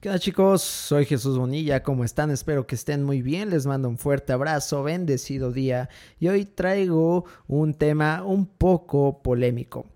¿Qué 0.00 0.10
tal 0.10 0.20
chicos? 0.20 0.60
Soy 0.60 1.06
Jesús 1.06 1.38
Bonilla, 1.38 1.82
¿cómo 1.82 2.04
están? 2.04 2.30
Espero 2.30 2.66
que 2.66 2.74
estén 2.74 3.02
muy 3.02 3.22
bien, 3.22 3.48
les 3.48 3.64
mando 3.64 3.88
un 3.88 3.96
fuerte 3.96 4.34
abrazo, 4.34 4.82
bendecido 4.82 5.52
día 5.52 5.88
y 6.20 6.28
hoy 6.28 6.44
traigo 6.44 7.24
un 7.48 7.72
tema 7.72 8.22
un 8.22 8.44
poco 8.44 9.22
polémico. 9.22 9.86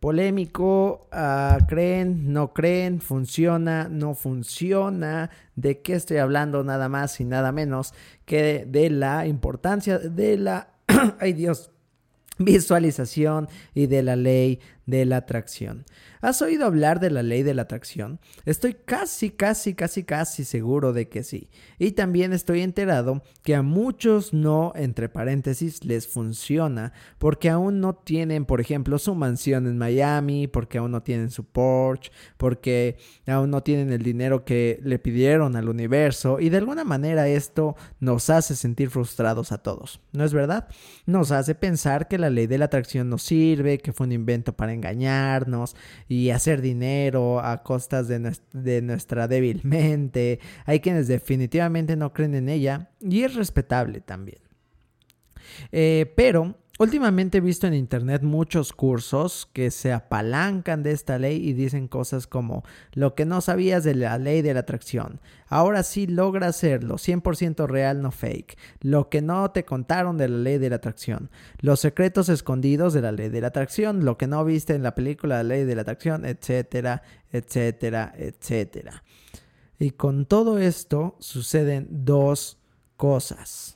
Polémico, 0.00 1.06
uh, 1.12 1.64
creen, 1.66 2.32
no 2.32 2.52
creen, 2.52 3.00
funciona, 3.00 3.88
no 3.88 4.16
funciona, 4.16 5.30
de 5.54 5.80
qué 5.82 5.94
estoy 5.94 6.16
hablando 6.16 6.64
nada 6.64 6.88
más 6.88 7.20
y 7.20 7.24
nada 7.24 7.52
menos 7.52 7.94
que 8.24 8.42
de, 8.42 8.66
de 8.66 8.90
la 8.90 9.24
importancia 9.28 10.00
de 10.00 10.36
la... 10.36 10.74
¡Ay 11.20 11.32
Dios! 11.32 11.70
visualización 12.38 13.48
y 13.74 13.86
de 13.86 14.02
la 14.02 14.16
ley 14.16 14.60
de 14.86 15.04
la 15.04 15.18
atracción. 15.18 15.84
¿Has 16.20 16.40
oído 16.40 16.64
hablar 16.64 17.00
de 17.00 17.10
la 17.10 17.22
ley 17.22 17.42
de 17.42 17.54
la 17.54 17.62
atracción? 17.62 18.18
Estoy 18.46 18.74
casi, 18.74 19.30
casi, 19.30 19.74
casi, 19.74 20.04
casi 20.04 20.44
seguro 20.44 20.92
de 20.92 21.08
que 21.08 21.22
sí. 21.22 21.50
Y 21.78 21.92
también 21.92 22.32
estoy 22.32 22.62
enterado 22.62 23.22
que 23.42 23.54
a 23.54 23.62
muchos 23.62 24.32
no, 24.32 24.72
entre 24.74 25.08
paréntesis, 25.08 25.84
les 25.84 26.08
funciona 26.08 26.92
porque 27.18 27.50
aún 27.50 27.80
no 27.80 27.94
tienen, 27.94 28.46
por 28.46 28.60
ejemplo, 28.60 28.98
su 28.98 29.14
mansión 29.14 29.66
en 29.66 29.76
Miami, 29.76 30.46
porque 30.46 30.78
aún 30.78 30.92
no 30.92 31.02
tienen 31.02 31.30
su 31.30 31.44
Porsche, 31.44 32.10
porque 32.36 32.96
aún 33.26 33.50
no 33.50 33.62
tienen 33.62 33.92
el 33.92 34.02
dinero 34.02 34.44
que 34.44 34.80
le 34.82 34.98
pidieron 34.98 35.56
al 35.56 35.68
universo 35.68 36.40
y 36.40 36.48
de 36.48 36.58
alguna 36.58 36.84
manera 36.84 37.28
esto 37.28 37.76
nos 38.00 38.30
hace 38.30 38.56
sentir 38.56 38.90
frustrados 38.90 39.52
a 39.52 39.58
todos. 39.58 40.00
¿No 40.12 40.24
es 40.24 40.32
verdad? 40.32 40.68
Nos 41.06 41.30
hace 41.30 41.54
pensar 41.54 42.08
que 42.08 42.18
la 42.18 42.30
ley 42.30 42.46
de 42.46 42.58
la 42.58 42.66
atracción 42.66 43.08
no 43.08 43.18
sirve, 43.18 43.78
que 43.78 43.92
fue 43.92 44.06
un 44.06 44.12
invento 44.12 44.54
para 44.54 44.73
engañarnos 44.74 45.76
y 46.08 46.30
hacer 46.30 46.60
dinero 46.60 47.40
a 47.40 47.62
costas 47.62 48.08
de, 48.08 48.82
nuestra 48.82 49.28
débil 49.28 49.60
mente. 49.64 50.40
Hay 50.66 50.80
quienes 50.80 51.08
definitivamente 51.08 51.96
no 51.96 52.12
creen 52.12 52.34
en 52.34 52.48
ella 52.48 52.90
y 53.00 53.22
es 53.22 53.34
respetable 53.34 54.00
también. 54.00 54.38
Eh, 55.72 56.12
pero 56.16 56.56
Últimamente 56.80 57.38
he 57.38 57.40
visto 57.40 57.68
en 57.68 57.74
internet 57.74 58.22
muchos 58.22 58.72
cursos 58.72 59.48
que 59.52 59.70
se 59.70 59.92
apalancan 59.92 60.82
de 60.82 60.90
esta 60.90 61.20
ley 61.20 61.36
y 61.36 61.52
dicen 61.52 61.86
cosas 61.86 62.26
como 62.26 62.64
lo 62.94 63.14
que 63.14 63.24
no 63.24 63.40
sabías 63.40 63.84
de 63.84 63.94
la 63.94 64.18
ley 64.18 64.42
de 64.42 64.54
la 64.54 64.60
atracción. 64.60 65.20
Ahora 65.46 65.84
sí 65.84 66.08
logra 66.08 66.48
hacerlo, 66.48 66.96
100% 66.96 67.68
real, 67.68 68.02
no 68.02 68.10
fake. 68.10 68.58
Lo 68.80 69.08
que 69.08 69.22
no 69.22 69.52
te 69.52 69.64
contaron 69.64 70.16
de 70.16 70.28
la 70.28 70.38
ley 70.38 70.58
de 70.58 70.68
la 70.68 70.76
atracción. 70.76 71.30
Los 71.60 71.78
secretos 71.78 72.28
escondidos 72.28 72.92
de 72.92 73.02
la 73.02 73.12
ley 73.12 73.28
de 73.28 73.40
la 73.40 73.48
atracción. 73.48 74.04
Lo 74.04 74.18
que 74.18 74.26
no 74.26 74.44
viste 74.44 74.74
en 74.74 74.82
la 74.82 74.96
película 74.96 75.38
de 75.38 75.44
la 75.44 75.54
ley 75.54 75.64
de 75.64 75.76
la 75.76 75.82
atracción, 75.82 76.24
etcétera, 76.24 77.02
etcétera, 77.30 78.12
etcétera. 78.16 79.04
Y 79.78 79.92
con 79.92 80.26
todo 80.26 80.58
esto 80.58 81.14
suceden 81.20 81.86
dos 81.88 82.58
cosas. 82.96 83.73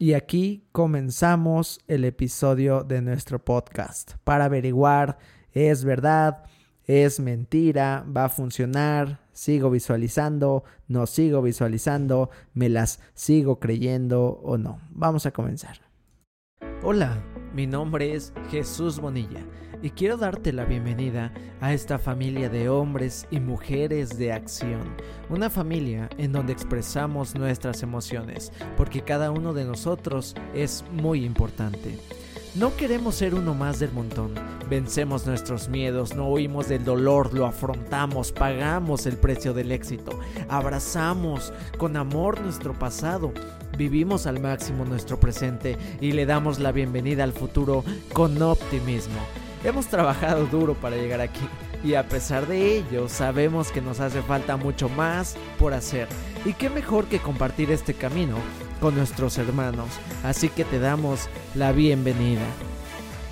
Y 0.00 0.12
aquí 0.12 0.62
comenzamos 0.70 1.80
el 1.88 2.04
episodio 2.04 2.84
de 2.84 3.02
nuestro 3.02 3.44
podcast 3.44 4.12
para 4.22 4.44
averiguar, 4.44 5.18
¿es 5.50 5.82
verdad? 5.82 6.44
¿Es 6.84 7.18
mentira? 7.18 8.06
¿Va 8.16 8.26
a 8.26 8.28
funcionar? 8.28 9.18
¿Sigo 9.32 9.70
visualizando? 9.70 10.62
¿No 10.86 11.08
sigo 11.08 11.42
visualizando? 11.42 12.30
¿Me 12.54 12.68
las 12.68 13.00
sigo 13.14 13.58
creyendo 13.58 14.40
o 14.44 14.56
no? 14.56 14.78
Vamos 14.90 15.26
a 15.26 15.32
comenzar. 15.32 15.80
Hola, 16.84 17.20
mi 17.52 17.66
nombre 17.66 18.14
es 18.14 18.32
Jesús 18.52 19.00
Bonilla 19.00 19.44
y 19.82 19.90
quiero 19.90 20.16
darte 20.16 20.52
la 20.52 20.64
bienvenida 20.64 21.32
a 21.60 21.72
esta 21.72 21.98
familia 21.98 22.48
de 22.48 22.68
hombres 22.68 23.26
y 23.30 23.40
mujeres 23.40 24.18
de 24.18 24.32
acción. 24.32 24.94
Una 25.28 25.50
familia 25.50 26.08
en 26.18 26.32
donde 26.32 26.52
expresamos 26.52 27.34
nuestras 27.34 27.82
emociones, 27.82 28.52
porque 28.76 29.02
cada 29.02 29.30
uno 29.30 29.52
de 29.52 29.64
nosotros 29.64 30.34
es 30.54 30.84
muy 30.92 31.24
importante. 31.24 31.98
No 32.54 32.74
queremos 32.76 33.14
ser 33.14 33.34
uno 33.34 33.54
más 33.54 33.78
del 33.78 33.92
montón. 33.92 34.34
Vencemos 34.68 35.26
nuestros 35.26 35.68
miedos, 35.68 36.16
no 36.16 36.28
huimos 36.28 36.68
del 36.68 36.84
dolor, 36.84 37.32
lo 37.32 37.46
afrontamos, 37.46 38.32
pagamos 38.32 39.06
el 39.06 39.16
precio 39.16 39.54
del 39.54 39.70
éxito, 39.70 40.18
abrazamos 40.48 41.52
con 41.76 41.96
amor 41.96 42.40
nuestro 42.40 42.72
pasado, 42.76 43.32
vivimos 43.76 44.26
al 44.26 44.40
máximo 44.40 44.84
nuestro 44.84 45.20
presente 45.20 45.76
y 46.00 46.12
le 46.12 46.26
damos 46.26 46.58
la 46.58 46.72
bienvenida 46.72 47.22
al 47.22 47.32
futuro 47.32 47.84
con 48.12 48.40
optimismo. 48.42 49.20
Hemos 49.64 49.88
trabajado 49.88 50.46
duro 50.46 50.74
para 50.74 50.96
llegar 50.96 51.20
aquí 51.20 51.46
y 51.82 51.94
a 51.94 52.08
pesar 52.08 52.46
de 52.46 52.76
ello 52.78 53.08
sabemos 53.08 53.72
que 53.72 53.80
nos 53.80 53.98
hace 53.98 54.22
falta 54.22 54.56
mucho 54.56 54.88
más 54.88 55.36
por 55.58 55.74
hacer. 55.74 56.08
Y 56.44 56.52
qué 56.52 56.70
mejor 56.70 57.06
que 57.06 57.18
compartir 57.18 57.70
este 57.72 57.94
camino 57.94 58.36
con 58.80 58.94
nuestros 58.94 59.36
hermanos, 59.38 59.88
así 60.22 60.48
que 60.48 60.64
te 60.64 60.78
damos 60.78 61.28
la 61.56 61.72
bienvenida. 61.72 62.46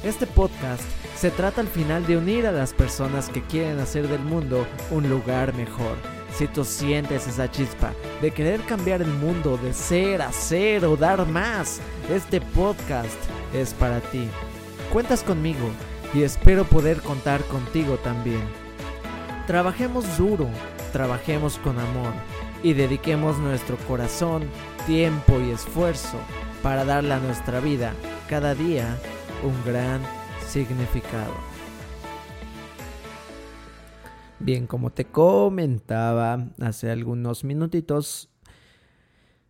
Este 0.03 0.27
podcast 0.27 0.83
se 1.17 1.31
trata 1.31 1.61
al 1.61 1.69
final 1.69 2.05
de 2.07 2.17
unir 2.17 2.47
a 2.47 2.53
las 2.53 2.73
personas 2.73 3.29
que 3.29 3.43
quieren 3.43 3.79
hacer 3.79 4.09
del 4.09 4.21
mundo 4.21 4.67
un 4.91 5.09
lugar 5.09 5.55
mejor. 5.55 5.97
Si 6.37 6.49
tú 6.49 6.65
sientes 6.65 7.27
esa 7.27 7.51
chispa 7.51 7.93
de 8.21 8.33
querer 8.33 8.61
cambiar 8.63 9.01
el 9.01 9.13
mundo, 9.15 9.59
de 9.63 9.73
ser, 9.73 10.21
hacer 10.23 10.85
o 10.85 10.97
dar 10.97 11.25
más, 11.27 11.81
este 12.11 12.41
podcast 12.41 13.17
es 13.55 13.73
para 13.73 14.01
ti. 14.01 14.29
Cuentas 14.93 15.23
conmigo 15.23 15.71
y 16.15 16.23
espero 16.23 16.65
poder 16.65 17.01
contar 17.01 17.43
contigo 17.45 17.97
también. 17.97 18.43
Trabajemos 19.47 20.17
duro, 20.19 20.49
trabajemos 20.93 21.59
con 21.59 21.79
amor 21.79 22.13
y 22.63 22.73
dediquemos 22.73 23.39
nuestro 23.39 23.77
corazón, 23.87 24.45
tiempo 24.87 25.41
y 25.41 25.51
esfuerzo 25.51 26.19
para 26.63 26.85
darle 26.85 27.15
a 27.15 27.21
nuestra 27.21 27.61
vida 27.61 27.93
cada 28.29 28.55
día 28.55 28.99
un 29.45 29.55
gran 29.65 30.01
significado. 30.49 31.35
Bien, 34.39 34.67
como 34.67 34.91
te 34.91 35.05
comentaba 35.05 36.47
hace 36.61 36.91
algunos 36.91 37.43
minutitos, 37.45 38.29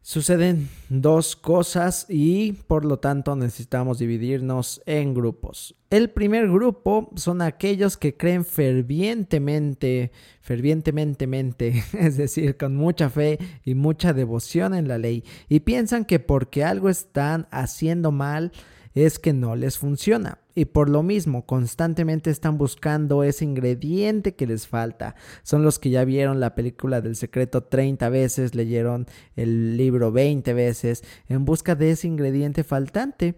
Suceden 0.08 0.68
dos 0.88 1.34
cosas 1.34 2.06
y 2.08 2.52
por 2.52 2.84
lo 2.84 3.00
tanto 3.00 3.34
necesitamos 3.34 3.98
dividirnos 3.98 4.80
en 4.86 5.14
grupos. 5.14 5.74
El 5.90 6.10
primer 6.10 6.48
grupo 6.48 7.10
son 7.16 7.42
aquellos 7.42 7.96
que 7.96 8.16
creen 8.16 8.44
fervientemente, 8.44 10.12
fervientemente, 10.42 11.82
es 11.98 12.16
decir, 12.16 12.56
con 12.56 12.76
mucha 12.76 13.10
fe 13.10 13.40
y 13.64 13.74
mucha 13.74 14.12
devoción 14.12 14.74
en 14.74 14.86
la 14.86 14.98
ley 14.98 15.24
y 15.48 15.58
piensan 15.58 16.04
que 16.04 16.20
porque 16.20 16.62
algo 16.62 16.88
están 16.88 17.48
haciendo 17.50 18.12
mal 18.12 18.52
es 18.94 19.18
que 19.18 19.32
no 19.32 19.56
les 19.56 19.76
funciona 19.76 20.38
y 20.56 20.64
por 20.64 20.88
lo 20.88 21.02
mismo 21.02 21.44
constantemente 21.44 22.30
están 22.30 22.56
buscando 22.56 23.22
ese 23.22 23.44
ingrediente 23.44 24.34
que 24.34 24.46
les 24.46 24.66
falta. 24.66 25.14
Son 25.42 25.62
los 25.62 25.78
que 25.78 25.90
ya 25.90 26.04
vieron 26.04 26.40
la 26.40 26.54
película 26.54 27.02
del 27.02 27.14
secreto 27.14 27.62
30 27.64 28.08
veces, 28.08 28.54
leyeron 28.54 29.06
el 29.36 29.76
libro 29.76 30.10
20 30.10 30.54
veces 30.54 31.04
en 31.28 31.44
busca 31.44 31.74
de 31.74 31.90
ese 31.90 32.08
ingrediente 32.08 32.64
faltante. 32.64 33.36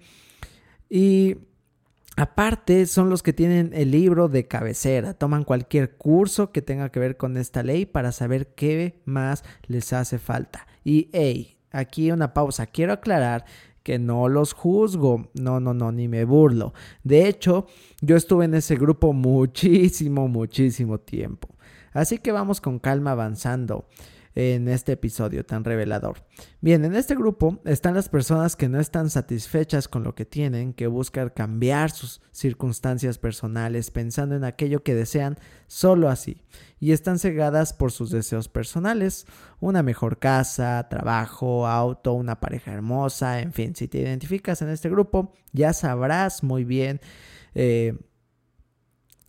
Y 0.88 1.36
Aparte, 2.16 2.86
son 2.86 3.10
los 3.10 3.22
que 3.22 3.32
tienen 3.32 3.70
el 3.74 3.92
libro 3.92 4.28
de 4.28 4.48
cabecera, 4.48 5.14
toman 5.14 5.44
cualquier 5.44 5.96
curso 5.96 6.50
que 6.50 6.62
tenga 6.62 6.90
que 6.90 6.98
ver 6.98 7.16
con 7.16 7.36
esta 7.36 7.62
ley 7.62 7.86
para 7.86 8.10
saber 8.10 8.48
qué 8.56 9.00
más 9.04 9.44
les 9.68 9.92
hace 9.92 10.18
falta. 10.18 10.66
Y 10.82 11.10
hey, 11.12 11.58
aquí 11.70 12.10
una 12.10 12.34
pausa, 12.34 12.66
quiero 12.66 12.92
aclarar 12.92 13.44
que 13.88 13.98
no 13.98 14.28
los 14.28 14.52
juzgo, 14.52 15.30
no, 15.32 15.60
no, 15.60 15.72
no, 15.72 15.90
ni 15.92 16.08
me 16.08 16.26
burlo. 16.26 16.74
De 17.04 17.26
hecho, 17.26 17.64
yo 18.02 18.16
estuve 18.16 18.44
en 18.44 18.52
ese 18.52 18.76
grupo 18.76 19.14
muchísimo, 19.14 20.28
muchísimo 20.28 20.98
tiempo. 21.00 21.48
Así 21.94 22.18
que 22.18 22.30
vamos 22.30 22.60
con 22.60 22.80
calma 22.80 23.12
avanzando 23.12 23.86
en 24.38 24.68
este 24.68 24.92
episodio 24.92 25.44
tan 25.44 25.64
revelador. 25.64 26.24
Bien, 26.60 26.84
en 26.84 26.94
este 26.94 27.16
grupo 27.16 27.60
están 27.64 27.94
las 27.94 28.08
personas 28.08 28.54
que 28.54 28.68
no 28.68 28.78
están 28.78 29.10
satisfechas 29.10 29.88
con 29.88 30.04
lo 30.04 30.14
que 30.14 30.24
tienen, 30.24 30.74
que 30.74 30.86
buscan 30.86 31.30
cambiar 31.30 31.90
sus 31.90 32.20
circunstancias 32.30 33.18
personales 33.18 33.90
pensando 33.90 34.36
en 34.36 34.44
aquello 34.44 34.84
que 34.84 34.94
desean 34.94 35.38
solo 35.66 36.08
así, 36.08 36.44
y 36.78 36.92
están 36.92 37.18
cegadas 37.18 37.72
por 37.72 37.90
sus 37.90 38.12
deseos 38.12 38.48
personales, 38.48 39.26
una 39.58 39.82
mejor 39.82 40.20
casa, 40.20 40.86
trabajo, 40.88 41.66
auto, 41.66 42.12
una 42.12 42.38
pareja 42.38 42.72
hermosa, 42.72 43.40
en 43.40 43.52
fin, 43.52 43.74
si 43.74 43.88
te 43.88 43.98
identificas 43.98 44.62
en 44.62 44.68
este 44.68 44.88
grupo, 44.88 45.32
ya 45.50 45.72
sabrás 45.72 46.44
muy 46.44 46.62
bien 46.62 47.00
eh, 47.56 47.98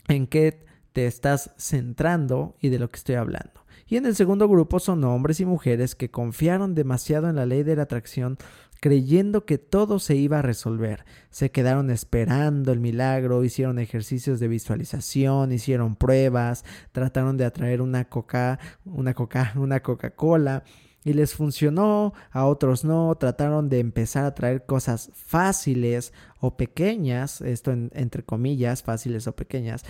en 0.08 0.28
qué 0.28 0.68
te 0.94 1.08
estás 1.08 1.50
centrando 1.58 2.58
y 2.62 2.70
de 2.70 2.78
lo 2.78 2.92
que 2.92 2.98
estoy 2.98 3.16
hablando. 3.16 3.59
Y 3.90 3.98
en 3.98 4.06
el 4.06 4.16
segundo 4.16 4.48
grupo 4.48 4.80
son 4.80 5.04
hombres 5.04 5.40
y 5.40 5.46
mujeres 5.46 5.96
que 5.96 6.12
confiaron 6.12 6.76
demasiado 6.76 7.28
en 7.28 7.36
la 7.36 7.48
ley 7.48 7.64
de 7.64 7.76
la 7.76 7.84
atracción 7.84 8.38
creyendo 8.80 9.46
que 9.46 9.58
todo 9.58 10.00
se 10.00 10.16
iba 10.16 10.40
a 10.40 10.42
resolver. 10.42 11.06
Se 11.32 11.52
quedaron 11.52 11.90
esperando 11.90 12.72
el 12.72 12.80
milagro, 12.80 13.44
hicieron 13.44 13.80
ejercicios 13.80 14.40
de 14.40 14.48
visualización, 14.48 15.52
hicieron 15.52 15.96
pruebas, 15.96 16.64
trataron 16.92 17.36
de 17.36 17.46
atraer 17.46 17.82
una 17.82 18.06
coca, 18.06 18.60
una 18.86 19.14
coca, 19.14 19.54
una 19.56 19.82
Coca-Cola 19.82 20.64
y 21.04 21.14
les 21.14 21.34
funcionó, 21.34 22.14
a 22.32 22.46
otros 22.46 22.84
no, 22.84 23.16
trataron 23.16 23.70
de 23.70 23.80
empezar 23.80 24.26
a 24.26 24.36
traer 24.36 24.66
cosas 24.66 25.12
fáciles 25.14 26.14
o 26.40 26.58
pequeñas, 26.58 27.42
esto 27.42 27.72
entre 27.72 28.24
comillas, 28.24 28.84
fáciles 28.84 29.26
o 29.28 29.36
pequeñas, 29.36 29.84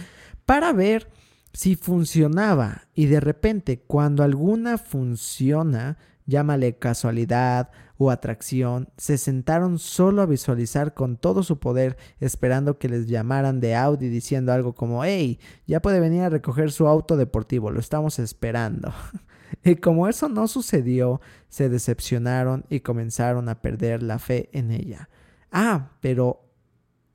para 0.45 0.71
ver 0.71 1.09
si 1.53 1.75
funcionaba 1.75 2.87
y 2.93 3.07
de 3.07 3.19
repente 3.19 3.81
cuando 3.81 4.23
alguna 4.23 4.77
funciona, 4.77 5.97
llámale 6.25 6.77
casualidad 6.77 7.71
o 7.97 8.11
atracción, 8.11 8.89
se 8.97 9.17
sentaron 9.17 9.77
solo 9.77 10.21
a 10.21 10.25
visualizar 10.25 10.93
con 10.93 11.17
todo 11.17 11.43
su 11.43 11.59
poder, 11.59 11.97
esperando 12.19 12.77
que 12.77 12.87
les 12.87 13.07
llamaran 13.07 13.59
de 13.59 13.75
Audi 13.75 14.07
diciendo 14.07 14.53
algo 14.53 14.73
como, 14.73 15.03
hey, 15.03 15.39
ya 15.67 15.81
puede 15.81 15.99
venir 15.99 16.21
a 16.21 16.29
recoger 16.29 16.71
su 16.71 16.87
auto 16.87 17.17
deportivo, 17.17 17.71
lo 17.71 17.79
estamos 17.79 18.19
esperando. 18.19 18.93
Y 19.63 19.77
como 19.77 20.07
eso 20.07 20.29
no 20.29 20.47
sucedió, 20.47 21.21
se 21.49 21.69
decepcionaron 21.69 22.65
y 22.69 22.81
comenzaron 22.81 23.49
a 23.49 23.61
perder 23.61 24.03
la 24.03 24.19
fe 24.19 24.47
en 24.53 24.69
ella. 24.69 25.09
Ah, 25.51 25.93
pero 26.01 26.47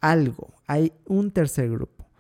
algo, 0.01 0.53
hay 0.67 0.93
un 1.07 1.31
tercer 1.31 1.71
grupo. 1.71 2.11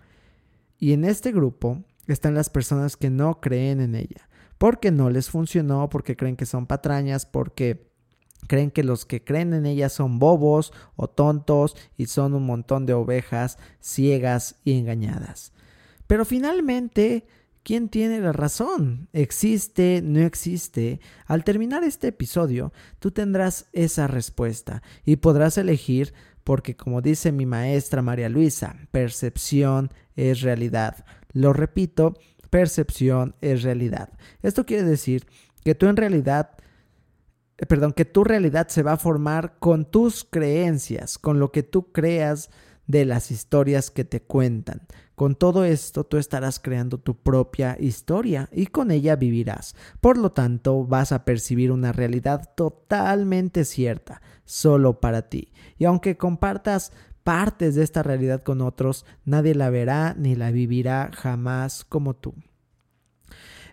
Y 0.78 0.92
en 0.92 1.04
este 1.04 1.32
grupo 1.32 1.82
están 2.06 2.34
las 2.34 2.50
personas 2.50 2.96
que 2.96 3.10
no 3.10 3.40
creen 3.40 3.80
en 3.80 3.94
ella, 3.94 4.28
porque 4.58 4.90
no 4.90 5.10
les 5.10 5.30
funcionó, 5.30 5.88
porque 5.88 6.16
creen 6.16 6.36
que 6.36 6.46
son 6.46 6.66
patrañas, 6.66 7.26
porque 7.26 7.90
creen 8.46 8.70
que 8.70 8.84
los 8.84 9.06
que 9.06 9.24
creen 9.24 9.54
en 9.54 9.66
ella 9.66 9.88
son 9.88 10.18
bobos 10.18 10.72
o 10.96 11.08
tontos 11.08 11.76
y 11.96 12.06
son 12.06 12.34
un 12.34 12.46
montón 12.46 12.86
de 12.86 12.94
ovejas 12.94 13.58
ciegas 13.80 14.56
y 14.64 14.78
engañadas. 14.78 15.52
Pero 16.06 16.24
finalmente 16.24 17.26
¿Quién 17.64 17.88
tiene 17.88 18.20
la 18.20 18.32
razón? 18.32 19.08
¿Existe? 19.14 20.02
¿No 20.04 20.20
existe? 20.20 21.00
Al 21.24 21.44
terminar 21.44 21.82
este 21.82 22.08
episodio, 22.08 22.74
tú 22.98 23.10
tendrás 23.10 23.68
esa 23.72 24.06
respuesta 24.06 24.82
y 25.06 25.16
podrás 25.16 25.56
elegir 25.56 26.12
porque 26.44 26.76
como 26.76 27.00
dice 27.00 27.32
mi 27.32 27.46
maestra 27.46 28.02
María 28.02 28.28
Luisa, 28.28 28.76
percepción 28.90 29.90
es 30.14 30.42
realidad. 30.42 31.06
Lo 31.34 31.52
repito, 31.52 32.14
percepción 32.48 33.34
es 33.42 33.62
realidad. 33.62 34.08
Esto 34.42 34.64
quiere 34.64 34.84
decir 34.84 35.26
que 35.62 35.74
tú 35.74 35.86
en 35.86 35.96
realidad 35.96 36.56
eh, 37.56 37.66
perdón, 37.66 37.92
que 37.92 38.04
tu 38.04 38.24
realidad 38.24 38.68
se 38.68 38.82
va 38.82 38.92
a 38.92 38.96
formar 38.96 39.56
con 39.58 39.84
tus 39.84 40.24
creencias, 40.24 41.18
con 41.18 41.38
lo 41.38 41.52
que 41.52 41.62
tú 41.62 41.92
creas 41.92 42.50
de 42.86 43.04
las 43.04 43.30
historias 43.30 43.90
que 43.90 44.04
te 44.04 44.22
cuentan. 44.22 44.82
Con 45.14 45.36
todo 45.36 45.64
esto 45.64 46.04
tú 46.04 46.16
estarás 46.16 46.58
creando 46.58 46.98
tu 46.98 47.16
propia 47.16 47.76
historia 47.78 48.48
y 48.52 48.66
con 48.66 48.90
ella 48.90 49.14
vivirás. 49.14 49.76
Por 50.00 50.18
lo 50.18 50.32
tanto, 50.32 50.84
vas 50.84 51.12
a 51.12 51.24
percibir 51.24 51.70
una 51.70 51.92
realidad 51.92 52.50
totalmente 52.56 53.64
cierta, 53.64 54.20
solo 54.44 55.00
para 55.00 55.28
ti. 55.28 55.52
Y 55.78 55.84
aunque 55.84 56.16
compartas 56.16 56.92
partes 57.24 57.74
de 57.74 57.82
esta 57.82 58.02
realidad 58.02 58.42
con 58.42 58.60
otros, 58.60 59.04
nadie 59.24 59.54
la 59.54 59.70
verá 59.70 60.14
ni 60.16 60.36
la 60.36 60.50
vivirá 60.50 61.10
jamás 61.12 61.84
como 61.84 62.14
tú. 62.14 62.34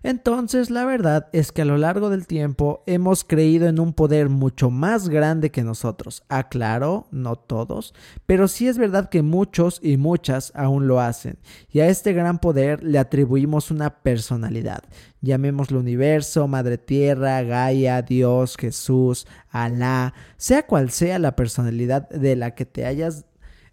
Entonces, 0.04 0.72
la 0.72 0.84
verdad 0.84 1.28
es 1.32 1.52
que 1.52 1.62
a 1.62 1.66
lo 1.66 1.78
largo 1.78 2.10
del 2.10 2.26
tiempo 2.26 2.82
hemos 2.88 3.24
creído 3.24 3.68
en 3.68 3.80
un 3.80 3.94
poder 3.94 4.30
mucho 4.30 4.72
más 4.72 5.10
grande 5.10 5.52
que 5.52 5.64
nosotros. 5.64 6.24
Aclaro, 6.28 7.08
no 7.12 7.36
todos, 7.36 7.94
pero 8.26 8.48
sí 8.48 8.68
es 8.68 8.80
verdad 8.80 9.10
que 9.10 9.22
muchos 9.22 9.80
y 9.84 9.98
muchas 9.98 10.52
aún 10.56 10.88
lo 10.88 11.00
hacen. 11.00 11.38
Y 11.70 11.82
a 11.82 11.88
este 11.88 12.14
gran 12.14 12.40
poder 12.40 12.84
le 12.84 12.98
atribuimos 12.98 13.70
una 13.70 14.02
personalidad. 14.02 14.84
Llamémoslo 15.22 15.80
universo, 15.80 16.48
Madre 16.48 16.80
Tierra, 16.80 17.44
Gaia, 17.44 18.02
Dios, 18.02 18.58
Jesús, 18.58 19.28
Alá, 19.52 20.16
sea 20.36 20.66
cual 20.66 20.90
sea 20.90 21.20
la 21.20 21.36
personalidad 21.36 22.10
de 22.10 22.36
la 22.36 22.56
que 22.56 22.66
te 22.66 22.88
hayas... 22.88 23.26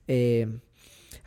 Eh, 0.08 0.60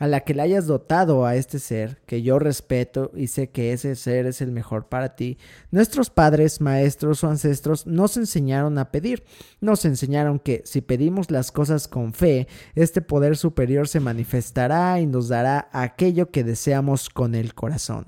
a 0.01 0.07
la 0.07 0.21
que 0.21 0.33
le 0.33 0.41
hayas 0.41 0.65
dotado 0.65 1.27
a 1.27 1.35
este 1.35 1.59
ser, 1.59 2.01
que 2.07 2.23
yo 2.23 2.39
respeto 2.39 3.11
y 3.15 3.27
sé 3.27 3.51
que 3.51 3.71
ese 3.71 3.95
ser 3.95 4.25
es 4.25 4.41
el 4.41 4.51
mejor 4.51 4.87
para 4.87 5.15
ti, 5.15 5.37
nuestros 5.69 6.09
padres, 6.09 6.59
maestros 6.59 7.23
o 7.23 7.27
ancestros 7.27 7.85
nos 7.85 8.17
enseñaron 8.17 8.79
a 8.79 8.89
pedir, 8.89 9.23
nos 9.59 9.85
enseñaron 9.85 10.39
que 10.39 10.63
si 10.65 10.81
pedimos 10.81 11.29
las 11.29 11.51
cosas 11.51 11.87
con 11.87 12.13
fe, 12.13 12.47
este 12.73 13.03
poder 13.03 13.37
superior 13.37 13.87
se 13.87 13.99
manifestará 13.99 14.99
y 14.99 15.05
nos 15.05 15.27
dará 15.27 15.69
aquello 15.71 16.31
que 16.31 16.43
deseamos 16.43 17.07
con 17.07 17.35
el 17.35 17.53
corazón. 17.53 18.05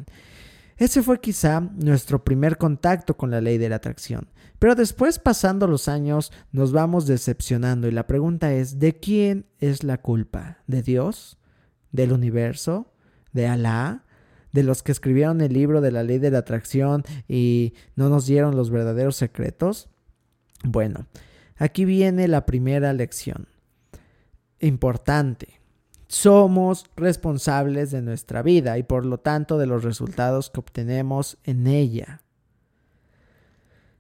Ese 0.78 1.04
fue 1.04 1.20
quizá 1.20 1.60
nuestro 1.60 2.24
primer 2.24 2.58
contacto 2.58 3.16
con 3.16 3.32
la 3.32 3.42
ley 3.42 3.58
de 3.58 3.70
la 3.70 3.76
atracción. 3.76 4.30
Pero 4.60 4.76
después, 4.76 5.20
pasando 5.20 5.68
los 5.68 5.88
años, 5.88 6.32
nos 6.52 6.72
vamos 6.72 7.06
decepcionando 7.06 7.88
y 7.88 7.92
la 7.92 8.08
pregunta 8.08 8.54
es, 8.54 8.80
¿de 8.80 9.00
quién 9.00 9.46
es 9.60 9.84
la 9.84 10.00
culpa? 10.00 10.60
¿De 10.68 10.82
Dios? 10.82 11.38
del 11.94 12.12
universo, 12.12 12.92
de 13.32 13.48
Alá, 13.48 14.04
de 14.52 14.64
los 14.64 14.84
que 14.84 14.92
escribieron 14.92 15.40
el 15.40 15.54
libro 15.54 15.80
de 15.80 15.92
la 15.92 16.04
ley 16.04 16.20
de 16.20 16.32
la 16.32 16.40
atracción 16.40 17.04
y 17.28 17.74
no 17.96 18.10
nos 18.10 18.26
dieron 18.26 18.58
los 18.58 18.70
verdaderos 18.70 19.16
secretos? 19.16 19.90
Bueno, 20.64 21.08
aquí 21.56 21.86
viene 21.86 22.28
la 22.28 22.46
primera 22.46 22.92
lección. 22.92 23.48
Importante. 24.60 25.62
Somos 26.14 26.86
responsables 26.96 27.90
de 27.90 28.04
nuestra 28.04 28.44
vida 28.44 28.78
y 28.78 28.84
por 28.84 29.04
lo 29.04 29.18
tanto 29.18 29.58
de 29.58 29.66
los 29.66 29.84
resultados 29.84 30.52
que 30.52 30.60
obtenemos 30.60 31.40
en 31.44 31.66
ella. 31.66 32.22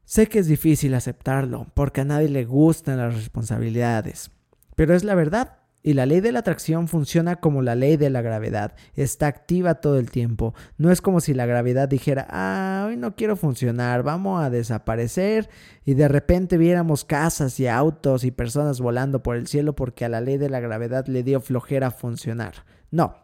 Sé 0.05 0.27
que 0.27 0.37
es 0.37 0.45
difícil 0.45 0.93
aceptarlo 0.93 1.65
porque 1.73 2.01
a 2.01 2.05
nadie 2.05 2.29
le 2.29 2.45
gustan 2.45 2.99
las 2.99 3.15
responsabilidades, 3.15 4.29
pero 4.75 4.93
es 4.93 5.03
la 5.03 5.15
verdad. 5.15 5.57
Y 5.85 5.93
la 5.93 6.05
ley 6.05 6.21
de 6.21 6.31
la 6.31 6.39
atracción 6.39 6.87
funciona 6.87 7.35
como 7.35 7.61
la 7.61 7.75
ley 7.75 7.97
de 7.97 8.09
la 8.09 8.21
gravedad, 8.21 8.73
está 8.95 9.27
activa 9.27 9.75
todo 9.75 9.99
el 9.99 10.09
tiempo. 10.09 10.55
No 10.77 10.91
es 10.91 11.01
como 11.01 11.19
si 11.19 11.33
la 11.33 11.45
gravedad 11.45 11.89
dijera, 11.89 12.25
ah, 12.29 12.85
hoy 12.87 12.95
no 12.95 13.17
quiero 13.17 13.35
funcionar, 13.35 14.01
vamos 14.01 14.41
a 14.41 14.49
desaparecer 14.49 15.49
y 15.83 15.95
de 15.95 16.07
repente 16.07 16.57
viéramos 16.57 17.03
casas 17.03 17.59
y 17.59 17.67
autos 17.67 18.23
y 18.23 18.31
personas 18.31 18.79
volando 18.79 19.21
por 19.21 19.35
el 19.35 19.47
cielo 19.47 19.75
porque 19.75 20.05
a 20.05 20.09
la 20.09 20.21
ley 20.21 20.37
de 20.37 20.49
la 20.49 20.61
gravedad 20.61 21.07
le 21.07 21.21
dio 21.21 21.41
flojera 21.41 21.91
funcionar. 21.91 22.63
No, 22.89 23.17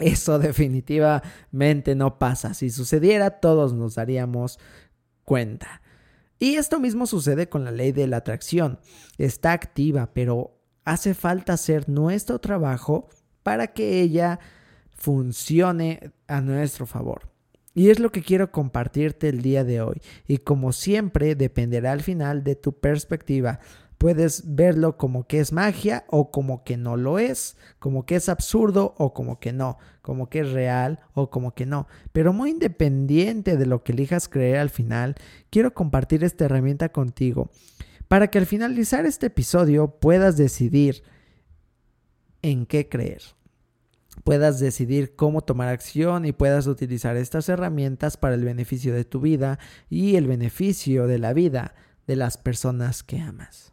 eso 0.00 0.38
definitivamente 0.40 1.94
no 1.94 2.18
pasa. 2.18 2.54
Si 2.54 2.70
sucediera, 2.70 3.38
todos 3.38 3.72
nos 3.72 3.94
daríamos 3.94 4.58
cuenta. 5.24 5.80
Y 6.40 6.56
esto 6.56 6.80
mismo 6.80 7.06
sucede 7.06 7.48
con 7.48 7.64
la 7.64 7.70
ley 7.70 7.92
de 7.92 8.08
la 8.08 8.16
atracción. 8.16 8.80
Está 9.16 9.52
activa, 9.52 10.10
pero 10.12 10.58
hace 10.84 11.14
falta 11.14 11.54
hacer 11.54 11.88
nuestro 11.88 12.38
trabajo 12.38 13.08
para 13.42 13.68
que 13.68 14.00
ella 14.00 14.38
funcione 14.90 16.12
a 16.26 16.40
nuestro 16.40 16.86
favor. 16.86 17.30
Y 17.74 17.90
es 17.90 17.98
lo 17.98 18.12
que 18.12 18.22
quiero 18.22 18.52
compartirte 18.52 19.28
el 19.28 19.42
día 19.42 19.64
de 19.64 19.80
hoy. 19.80 20.00
Y 20.28 20.38
como 20.38 20.72
siempre, 20.72 21.34
dependerá 21.34 21.92
al 21.92 22.02
final 22.02 22.44
de 22.44 22.54
tu 22.54 22.78
perspectiva. 22.78 23.58
Puedes 23.98 24.54
verlo 24.54 24.96
como 24.96 25.26
que 25.26 25.40
es 25.40 25.52
magia 25.52 26.04
o 26.08 26.30
como 26.30 26.62
que 26.62 26.76
no 26.76 26.96
lo 26.96 27.18
es, 27.18 27.56
como 27.78 28.06
que 28.06 28.16
es 28.16 28.28
absurdo 28.28 28.94
o 28.98 29.12
como 29.12 29.40
que 29.40 29.52
no, 29.52 29.78
como 30.02 30.28
que 30.28 30.40
es 30.40 30.52
real 30.52 31.00
o 31.14 31.30
como 31.30 31.54
que 31.54 31.66
no. 31.66 31.88
Pero 32.12 32.32
muy 32.32 32.50
independiente 32.50 33.56
de 33.56 33.66
lo 33.66 33.82
que 33.82 33.92
elijas 33.92 34.28
creer 34.28 34.58
al 34.58 34.70
final, 34.70 35.16
quiero 35.50 35.74
compartir 35.74 36.22
esta 36.22 36.44
herramienta 36.44 36.90
contigo 36.90 37.50
para 38.08 38.28
que 38.28 38.38
al 38.38 38.46
finalizar 38.46 39.06
este 39.06 39.26
episodio 39.26 39.98
puedas 39.98 40.36
decidir 40.36 41.02
en 42.42 42.66
qué 42.66 42.88
creer. 42.88 43.22
Puedas 44.22 44.60
decidir 44.60 45.16
cómo 45.16 45.40
tomar 45.40 45.68
acción 45.68 46.24
y 46.24 46.32
puedas 46.32 46.66
utilizar 46.66 47.16
estas 47.16 47.48
herramientas 47.48 48.16
para 48.16 48.34
el 48.34 48.44
beneficio 48.44 48.94
de 48.94 49.04
tu 49.04 49.20
vida 49.20 49.58
y 49.90 50.16
el 50.16 50.26
beneficio 50.26 51.06
de 51.06 51.18
la 51.18 51.32
vida 51.32 51.74
de 52.06 52.16
las 52.16 52.38
personas 52.38 53.02
que 53.02 53.18
amas. 53.20 53.72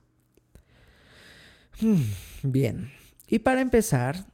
Hmm, 1.79 2.01
bien, 2.43 2.91
y 3.27 3.39
para 3.39 3.61
empezar, 3.61 4.25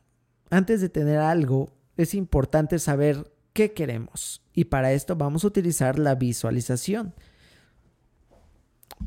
antes 0.49 0.81
de 0.81 0.89
tener 0.89 1.19
algo, 1.19 1.71
es 1.97 2.15
importante 2.15 2.79
saber 2.79 3.31
qué 3.53 3.73
queremos. 3.73 4.41
Y 4.53 4.65
para 4.65 4.91
esto 4.93 5.15
vamos 5.15 5.43
a 5.43 5.47
utilizar 5.47 5.99
la 5.99 6.15
visualización. 6.15 7.13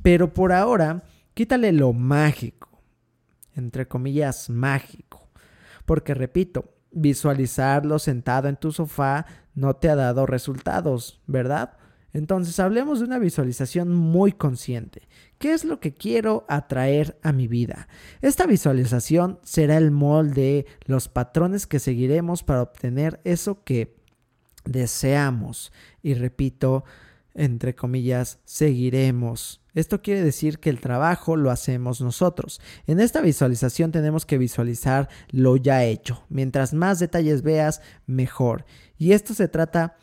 Pero 0.02 0.32
por 0.32 0.52
ahora, 0.52 1.04
quítale 1.34 1.72
lo 1.72 1.92
mágico, 1.92 2.68
entre 3.54 3.88
comillas, 3.88 4.50
mágico. 4.50 5.28
Porque 5.84 6.14
repito, 6.14 6.74
visualizarlo 6.92 7.98
sentado 7.98 8.48
en 8.48 8.56
tu 8.56 8.72
sofá 8.72 9.26
no 9.54 9.74
te 9.74 9.88
ha 9.88 9.96
dado 9.96 10.26
resultados, 10.26 11.20
¿verdad? 11.26 11.76
Entonces 12.12 12.58
hablemos 12.58 12.98
de 12.98 13.04
una 13.04 13.18
visualización 13.18 13.94
muy 13.94 14.32
consciente. 14.32 15.08
¿Qué 15.38 15.52
es 15.52 15.64
lo 15.64 15.78
que 15.78 15.94
quiero 15.94 16.44
atraer 16.48 17.18
a 17.22 17.32
mi 17.32 17.46
vida? 17.46 17.88
Esta 18.20 18.46
visualización 18.46 19.38
será 19.42 19.76
el 19.76 19.90
molde, 19.90 20.66
los 20.86 21.08
patrones 21.08 21.66
que 21.66 21.78
seguiremos 21.78 22.42
para 22.42 22.62
obtener 22.62 23.20
eso 23.24 23.62
que 23.62 23.96
deseamos. 24.64 25.72
Y 26.02 26.14
repito, 26.14 26.84
entre 27.34 27.74
comillas, 27.74 28.38
seguiremos. 28.44 29.60
Esto 29.74 30.02
quiere 30.02 30.22
decir 30.22 30.58
que 30.58 30.70
el 30.70 30.80
trabajo 30.80 31.36
lo 31.36 31.50
hacemos 31.50 32.00
nosotros. 32.00 32.60
En 32.86 33.00
esta 33.00 33.20
visualización 33.20 33.92
tenemos 33.92 34.26
que 34.26 34.38
visualizar 34.38 35.08
lo 35.30 35.56
ya 35.56 35.84
hecho. 35.84 36.24
Mientras 36.28 36.74
más 36.74 36.98
detalles 36.98 37.42
veas, 37.42 37.80
mejor. 38.06 38.64
Y 38.98 39.12
esto 39.12 39.34
se 39.34 39.48
trata 39.48 39.96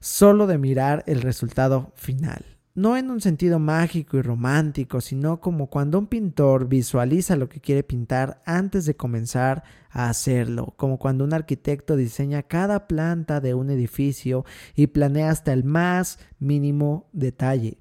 solo 0.00 0.46
de 0.46 0.58
mirar 0.58 1.04
el 1.06 1.22
resultado 1.22 1.92
final. 1.94 2.44
No 2.80 2.96
en 2.96 3.10
un 3.10 3.20
sentido 3.20 3.58
mágico 3.58 4.16
y 4.16 4.22
romántico, 4.22 5.02
sino 5.02 5.38
como 5.38 5.66
cuando 5.66 5.98
un 5.98 6.06
pintor 6.06 6.66
visualiza 6.66 7.36
lo 7.36 7.46
que 7.46 7.60
quiere 7.60 7.82
pintar 7.82 8.40
antes 8.46 8.86
de 8.86 8.96
comenzar 8.96 9.64
a 9.90 10.08
hacerlo, 10.08 10.72
como 10.78 10.98
cuando 10.98 11.24
un 11.24 11.34
arquitecto 11.34 11.94
diseña 11.94 12.42
cada 12.42 12.88
planta 12.88 13.42
de 13.42 13.52
un 13.52 13.68
edificio 13.68 14.46
y 14.74 14.86
planea 14.86 15.28
hasta 15.28 15.52
el 15.52 15.62
más 15.62 16.20
mínimo 16.38 17.10
detalle. 17.12 17.76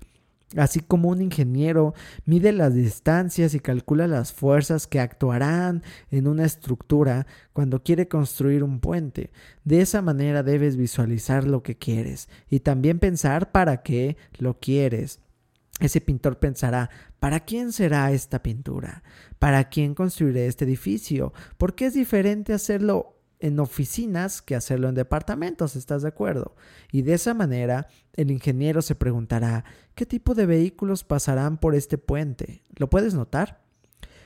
Así 0.57 0.79
como 0.79 1.09
un 1.09 1.21
ingeniero 1.21 1.93
mide 2.25 2.51
las 2.51 2.73
distancias 2.73 3.53
y 3.53 3.59
calcula 3.59 4.07
las 4.07 4.33
fuerzas 4.33 4.87
que 4.87 4.99
actuarán 4.99 5.83
en 6.09 6.27
una 6.27 6.45
estructura 6.45 7.27
cuando 7.53 7.83
quiere 7.83 8.07
construir 8.07 8.63
un 8.63 8.79
puente. 8.79 9.31
De 9.63 9.81
esa 9.81 10.01
manera 10.01 10.41
debes 10.41 10.75
visualizar 10.75 11.45
lo 11.45 11.61
que 11.61 11.77
quieres 11.77 12.29
y 12.49 12.61
también 12.61 12.97
pensar 12.97 13.51
para 13.51 13.83
qué 13.83 14.17
lo 14.39 14.59
quieres. 14.59 15.19
Ese 15.79 16.01
pintor 16.01 16.39
pensará, 16.39 16.89
¿para 17.19 17.41
quién 17.41 17.71
será 17.71 18.11
esta 18.11 18.41
pintura? 18.41 19.03
¿Para 19.37 19.69
quién 19.69 19.93
construiré 19.93 20.47
este 20.47 20.65
edificio? 20.65 21.31
¿Por 21.57 21.75
qué 21.75 21.85
es 21.85 21.93
diferente 21.93 22.53
hacerlo 22.53 23.18
en 23.39 23.59
oficinas 23.59 24.41
que 24.41 24.55
hacerlo 24.55 24.89
en 24.89 24.95
departamentos, 24.95 25.75
¿estás 25.75 26.01
de 26.01 26.09
acuerdo? 26.09 26.55
Y 26.91 27.03
de 27.03 27.13
esa 27.13 27.33
manera, 27.33 27.87
el 28.13 28.31
ingeniero 28.31 28.81
se 28.81 28.95
preguntará, 28.95 29.63
¿qué 29.95 30.05
tipo 30.05 30.35
de 30.35 30.45
vehículos 30.45 31.03
pasarán 31.03 31.57
por 31.57 31.73
este 31.75 31.97
puente? 31.97 32.63
¿Lo 32.75 32.89
puedes 32.89 33.13
notar? 33.13 33.61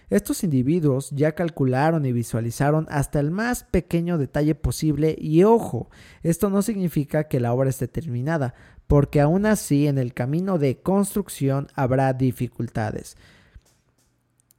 Estos 0.09 0.43
individuos 0.43 1.11
ya 1.11 1.33
calcularon 1.33 2.05
y 2.05 2.11
visualizaron 2.11 2.87
hasta 2.89 3.19
el 3.19 3.31
más 3.31 3.63
pequeño 3.63 4.17
detalle 4.17 4.53
posible 4.53 5.15
y 5.17 5.43
ojo, 5.43 5.89
esto 6.23 6.49
no 6.49 6.61
significa 6.61 7.27
que 7.27 7.39
la 7.39 7.53
obra 7.53 7.69
esté 7.69 7.87
terminada, 7.87 8.53
porque 8.87 9.21
aún 9.21 9.45
así 9.45 9.87
en 9.87 9.97
el 9.97 10.13
camino 10.13 10.57
de 10.57 10.81
construcción 10.81 11.67
habrá 11.73 12.13
dificultades. 12.13 13.15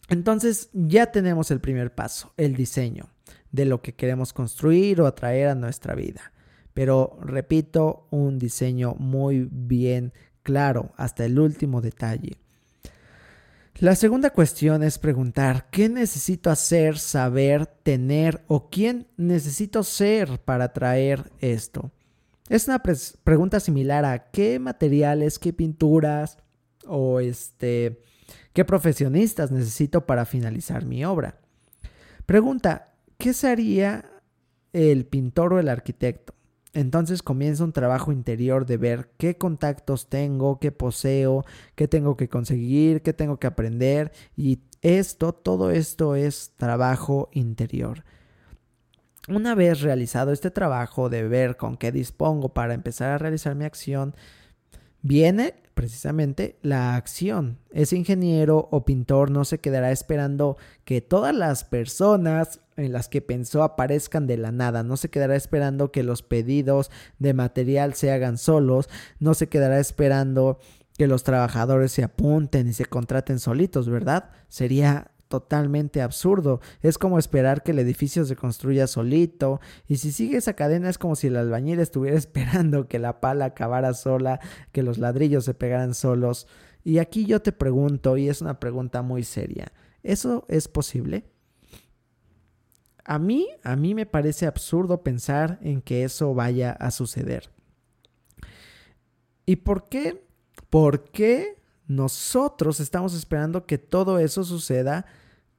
Entonces 0.09 0.71
ya 0.73 1.13
tenemos 1.13 1.51
el 1.51 1.61
primer 1.61 1.95
paso, 1.95 2.33
el 2.37 2.57
diseño 2.57 3.14
de 3.55 3.65
lo 3.67 3.81
que 3.83 3.95
queremos 3.95 4.33
construir 4.33 5.01
o 5.01 5.07
atraer 5.07 5.49
a 5.49 5.55
nuestra 5.55 5.95
vida. 5.95 6.33
Pero 6.73 7.17
repito, 7.23 8.09
un 8.11 8.41
diseño 8.41 8.97
muy 8.99 9.49
bien 9.49 10.13
claro 10.43 10.93
hasta 10.97 11.25
el 11.25 11.39
último 11.39 11.81
detalle. 11.81 12.37
La 13.77 13.95
segunda 13.95 14.31
cuestión 14.31 14.83
es 14.83 14.99
preguntar 14.99 15.69
qué 15.71 15.89
necesito 15.89 16.51
hacer, 16.51 16.99
saber, 16.99 17.67
tener 17.67 18.43
o 18.49 18.69
quién 18.71 19.07
necesito 19.17 19.85
ser 19.85 20.41
para 20.41 20.65
atraer 20.65 21.31
esto. 21.41 21.93
Es 22.49 22.67
una 22.67 22.83
pregunta 22.83 23.61
similar 23.61 24.05
a 24.05 24.31
qué 24.33 24.59
materiales, 24.59 25.39
qué 25.39 25.53
pinturas 25.53 26.39
o 26.87 27.21
este 27.21 28.01
qué 28.53 28.65
profesionistas 28.65 29.53
necesito 29.53 30.07
para 30.07 30.25
finalizar 30.25 30.85
mi 30.85 31.05
obra. 31.05 31.39
Pregunta, 32.27 32.94
¿qué 33.19 33.33
sería 33.33 34.05
el 34.73 35.07
pintor 35.07 35.55
o 35.55 35.59
el 35.59 35.69
arquitecto? 35.69 36.35
Entonces 36.75 37.23
comienza 37.23 37.63
un 37.63 37.73
trabajo 37.73 38.11
interior 38.11 38.67
de 38.67 38.77
ver 38.77 39.11
qué 39.17 39.39
contactos 39.39 40.09
tengo, 40.09 40.59
qué 40.59 40.73
poseo, 40.73 41.45
qué 41.77 41.87
tengo 41.87 42.17
que 42.17 42.29
conseguir, 42.29 43.03
qué 43.03 43.13
tengo 43.13 43.39
que 43.39 43.47
aprender. 43.47 44.11
Y 44.37 44.59
esto, 44.83 45.33
todo 45.33 45.71
esto 45.71 46.17
es 46.17 46.53
trabajo 46.57 47.31
interior. 47.33 48.05
Una 49.29 49.55
vez 49.55 49.81
realizado 49.81 50.33
este 50.33 50.51
trabajo 50.51 51.09
de 51.09 51.27
ver 51.27 51.57
con 51.57 51.77
qué 51.77 51.93
dispongo 51.93 52.53
para 52.53 52.75
empezar 52.75 53.11
a 53.11 53.19
realizar 53.19 53.55
mi 53.55 53.65
acción, 53.65 54.15
viene 55.05 55.55
precisamente 55.75 56.57
la 56.63 56.97
acción. 56.97 57.59
Ese 57.71 57.97
ingeniero 57.97 58.69
o 58.71 58.85
pintor 58.85 59.31
no 59.31 59.45
se 59.45 59.59
quedará 59.59 59.93
esperando 59.93 60.57
que 60.85 61.03
todas 61.03 61.35
las 61.35 61.65
personas 61.65 62.61
en 62.77 62.93
las 62.93 63.09
que 63.09 63.21
pensó 63.21 63.63
aparezcan 63.63 64.27
de 64.27 64.39
la 64.39 64.51
nada, 64.51 64.83
no 64.83 64.97
se 64.97 65.11
quedará 65.11 65.37
esperando 65.37 65.93
que 65.93 66.03
los 66.03 66.23
pedidos 66.23 66.91
de 67.19 67.35
material 67.35 67.95
se 67.95 68.11
hagan 68.11 68.39
solos, 68.39 68.89
no 69.21 69.35
se 69.35 69.49
quedará 69.49 69.79
esperando 69.79 70.59
que 70.97 71.07
los 71.07 71.23
trabajadores 71.23 71.93
se 71.93 72.03
apunten 72.03 72.69
y 72.69 72.73
se 72.73 72.87
contraten 72.87 73.39
solitos, 73.39 73.89
¿verdad? 73.89 74.31
Sería 74.49 75.11
totalmente 75.41 76.01
absurdo. 76.01 76.61
Es 76.81 76.97
como 76.97 77.19
esperar 77.19 77.65
que 77.65 77.73
el 77.73 77.81
edificio 77.81 78.25
se 78.25 78.37
construya 78.37 78.87
solito. 78.87 79.61
Y 79.89 79.97
si 79.97 80.13
sigue 80.13 80.37
esa 80.37 80.53
cadena 80.53 80.89
es 80.89 80.97
como 80.97 81.17
si 81.17 81.27
el 81.27 81.37
albañil 81.37 81.81
estuviera 81.81 82.17
esperando 82.25 82.87
que 82.87 83.01
la 83.01 83.21
pala 83.21 83.47
acabara 83.47 83.95
sola, 83.95 84.39
que 84.71 84.85
los 84.85 84.99
ladrillos 84.99 85.45
se 85.45 85.53
pegaran 85.53 85.95
solos. 85.95 86.47
Y 86.85 86.99
aquí 86.99 87.27
yo 87.27 87.43
te 87.43 87.51
pregunto, 87.51 88.17
y 88.17 88.29
es 88.29 88.43
una 88.43 88.61
pregunta 88.61 89.03
muy 89.03 89.25
seria, 89.25 89.73
¿eso 90.05 90.45
es 90.49 90.69
posible? 90.69 91.25
A 93.05 93.19
mí, 93.19 93.49
a 93.65 93.75
mí 93.75 93.93
me 93.97 94.07
parece 94.07 94.47
absurdo 94.47 95.03
pensar 95.03 95.59
en 95.63 95.83
que 95.83 96.05
eso 96.05 96.33
vaya 96.33 96.71
a 96.71 96.93
suceder. 96.93 97.51
¿Y 99.47 99.57
por 99.57 99.89
qué? 99.89 100.25
¿Por 100.71 101.11
qué 101.11 101.59
nosotros 101.89 102.79
estamos 102.79 103.15
esperando 103.15 103.67
que 103.67 103.79
todo 103.79 104.19
eso 104.19 104.45
suceda 104.45 105.07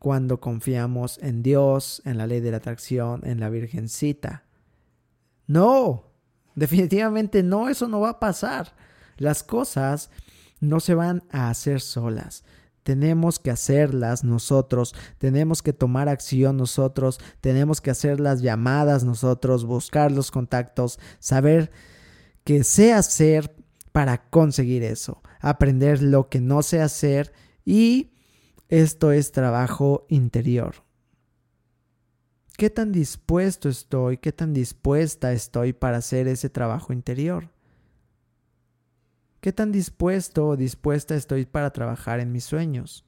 cuando 0.06 0.40
confiamos 0.40 1.18
en 1.24 1.42
Dios, 1.42 2.04
en 2.06 2.20
la 2.20 2.28
ley 2.28 2.40
de 2.40 2.52
la 2.52 2.58
atracción, 2.58 3.22
en 3.26 3.40
la 3.40 3.50
Virgencita. 3.50 4.44
No, 5.48 6.12
definitivamente 6.54 7.42
no, 7.42 7.70
eso 7.70 7.88
no 7.88 8.02
va 8.02 8.10
a 8.10 8.20
pasar. 8.20 8.76
Las 9.18 9.42
cosas 9.42 10.12
no 10.60 10.80
se 10.80 10.94
van 10.94 11.24
a 11.32 11.50
hacer 11.50 11.82
solas. 11.82 12.44
Tenemos 12.84 13.40
que 13.40 13.50
hacerlas 13.50 14.24
nosotros, 14.24 14.94
tenemos 15.18 15.64
que 15.64 15.74
tomar 15.74 16.08
acción 16.08 16.56
nosotros, 16.56 17.20
tenemos 17.42 17.82
que 17.82 17.90
hacer 17.90 18.20
las 18.20 18.44
llamadas 18.44 19.04
nosotros, 19.04 19.66
buscar 19.66 20.12
los 20.12 20.30
contactos, 20.30 21.00
saber 21.18 21.72
qué 22.44 22.64
sé 22.64 22.94
hacer 22.94 23.56
para 23.92 24.30
conseguir 24.30 24.84
eso, 24.84 25.24
aprender 25.40 26.04
lo 26.04 26.30
que 26.30 26.42
no 26.42 26.62
sé 26.62 26.80
hacer 26.80 27.34
y 27.66 28.12
esto 28.70 29.12
es 29.12 29.32
trabajo 29.32 30.06
interior. 30.10 30.76
¿Qué 32.58 32.70
tan 32.70 32.92
dispuesto 32.92 33.70
estoy, 33.70 34.18
qué 34.18 34.32
tan 34.32 34.54
dispuesta 34.54 35.34
estoy 35.34 35.74
para 35.74 35.98
hacer 35.98 36.28
ese 36.28 36.50
trabajo 36.50 36.94
interior? 36.94 37.50
¿Qué 39.42 39.52
tan 39.52 39.72
dispuesto 39.72 40.48
o 40.48 40.56
dispuesta 40.56 41.16
estoy 41.16 41.46
para 41.46 41.72
trabajar 41.72 42.20
en 42.20 42.32
mis 42.32 42.46
sueños? 42.46 43.06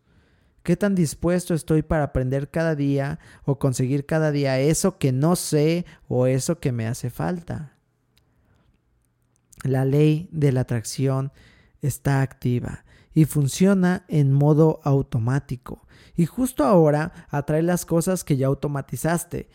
¿Qué 0.64 0.76
tan 0.76 0.96
dispuesto 0.96 1.54
estoy 1.54 1.82
para 1.82 2.04
aprender 2.04 2.52
cada 2.52 2.76
día 2.76 3.20
o 3.46 3.58
conseguir 3.58 4.06
cada 4.06 4.32
día 4.32 4.60
eso 4.60 4.98
que 4.98 5.14
no 5.14 5.38
sé 5.38 5.86
o 6.10 6.28
eso 6.28 6.60
que 6.60 6.74
me 6.74 6.86
hace 6.86 7.10
falta? 7.10 7.78
La 9.64 9.86
ley 9.86 10.30
de 10.32 10.52
la 10.52 10.62
atracción 10.62 11.32
está 11.82 12.22
activa 12.22 12.84
y 13.18 13.26
funciona 13.26 14.06
en 14.10 14.32
modo 14.32 14.80
automático. 14.84 15.88
Y 16.16 16.28
justo 16.28 16.64
ahora 16.64 17.26
atrae 17.32 17.64
las 17.64 17.84
cosas 17.84 18.24
que 18.24 18.38
ya 18.38 18.46
automatizaste. 18.46 19.50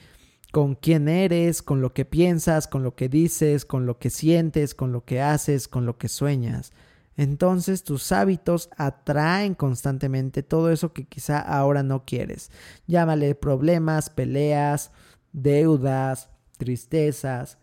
Con 0.51 0.75
quién 0.75 1.09
eres, 1.09 1.63
con 1.63 1.81
lo 1.81 1.95
que 1.95 2.05
piensas, 2.05 2.67
con 2.67 2.83
lo 2.83 2.97
que 2.97 3.09
dices, 3.09 3.65
con 3.65 3.87
lo 3.87 4.01
que 4.01 4.11
sientes, 4.11 4.75
con 4.75 4.91
lo 4.91 5.05
que 5.05 5.21
haces, 5.21 5.69
con 5.69 5.87
lo 5.87 5.97
que 5.97 6.09
sueñas. 6.09 6.73
Entonces 7.17 7.85
tus 7.85 8.11
hábitos 8.11 8.69
atraen 8.77 9.55
constantemente 9.55 10.43
todo 10.43 10.73
eso 10.73 10.93
que 10.93 11.05
quizá 11.05 11.39
ahora 11.39 11.85
no 11.85 12.05
quieres. 12.05 12.51
Llámale 12.89 13.37
problemas, 13.37 14.11
peleas, 14.11 14.91
deudas, 15.33 16.31
tristezas. 16.59 17.59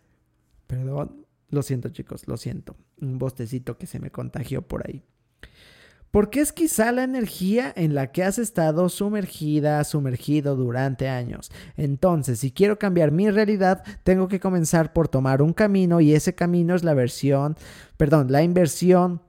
Perdón, 0.66 1.26
lo 1.50 1.62
siento 1.62 1.90
chicos, 1.90 2.26
lo 2.26 2.38
siento. 2.38 2.78
Un 3.02 3.20
bostecito 3.20 3.78
que 3.78 3.86
se 3.86 4.00
me 4.00 4.12
contagió 4.12 4.62
por 4.62 4.88
ahí. 4.88 5.04
Porque 6.12 6.42
es 6.42 6.52
quizá 6.52 6.92
la 6.92 7.04
energía 7.04 7.72
en 7.76 7.94
la 7.94 8.12
que 8.12 8.24
has 8.24 8.40
estado 8.40 8.90
sumergida, 8.90 9.84
sumergido 9.84 10.56
durante 10.56 11.08
años. 11.08 11.52
Entonces, 11.78 12.40
si 12.40 12.52
quiero 12.52 12.80
cambiar 12.80 13.12
mi 13.12 13.30
realidad, 13.30 13.84
tengo 14.04 14.28
que 14.28 14.40
comenzar 14.40 14.92
por 14.94 15.08
tomar 15.08 15.42
un 15.42 15.54
camino 15.54 16.02
y 16.02 16.14
ese 16.14 16.34
camino 16.34 16.76
es 16.76 16.84
la 16.84 16.94
versión, 16.94 17.56
perdón, 17.98 18.32
la 18.32 18.42
inversión 18.42 19.22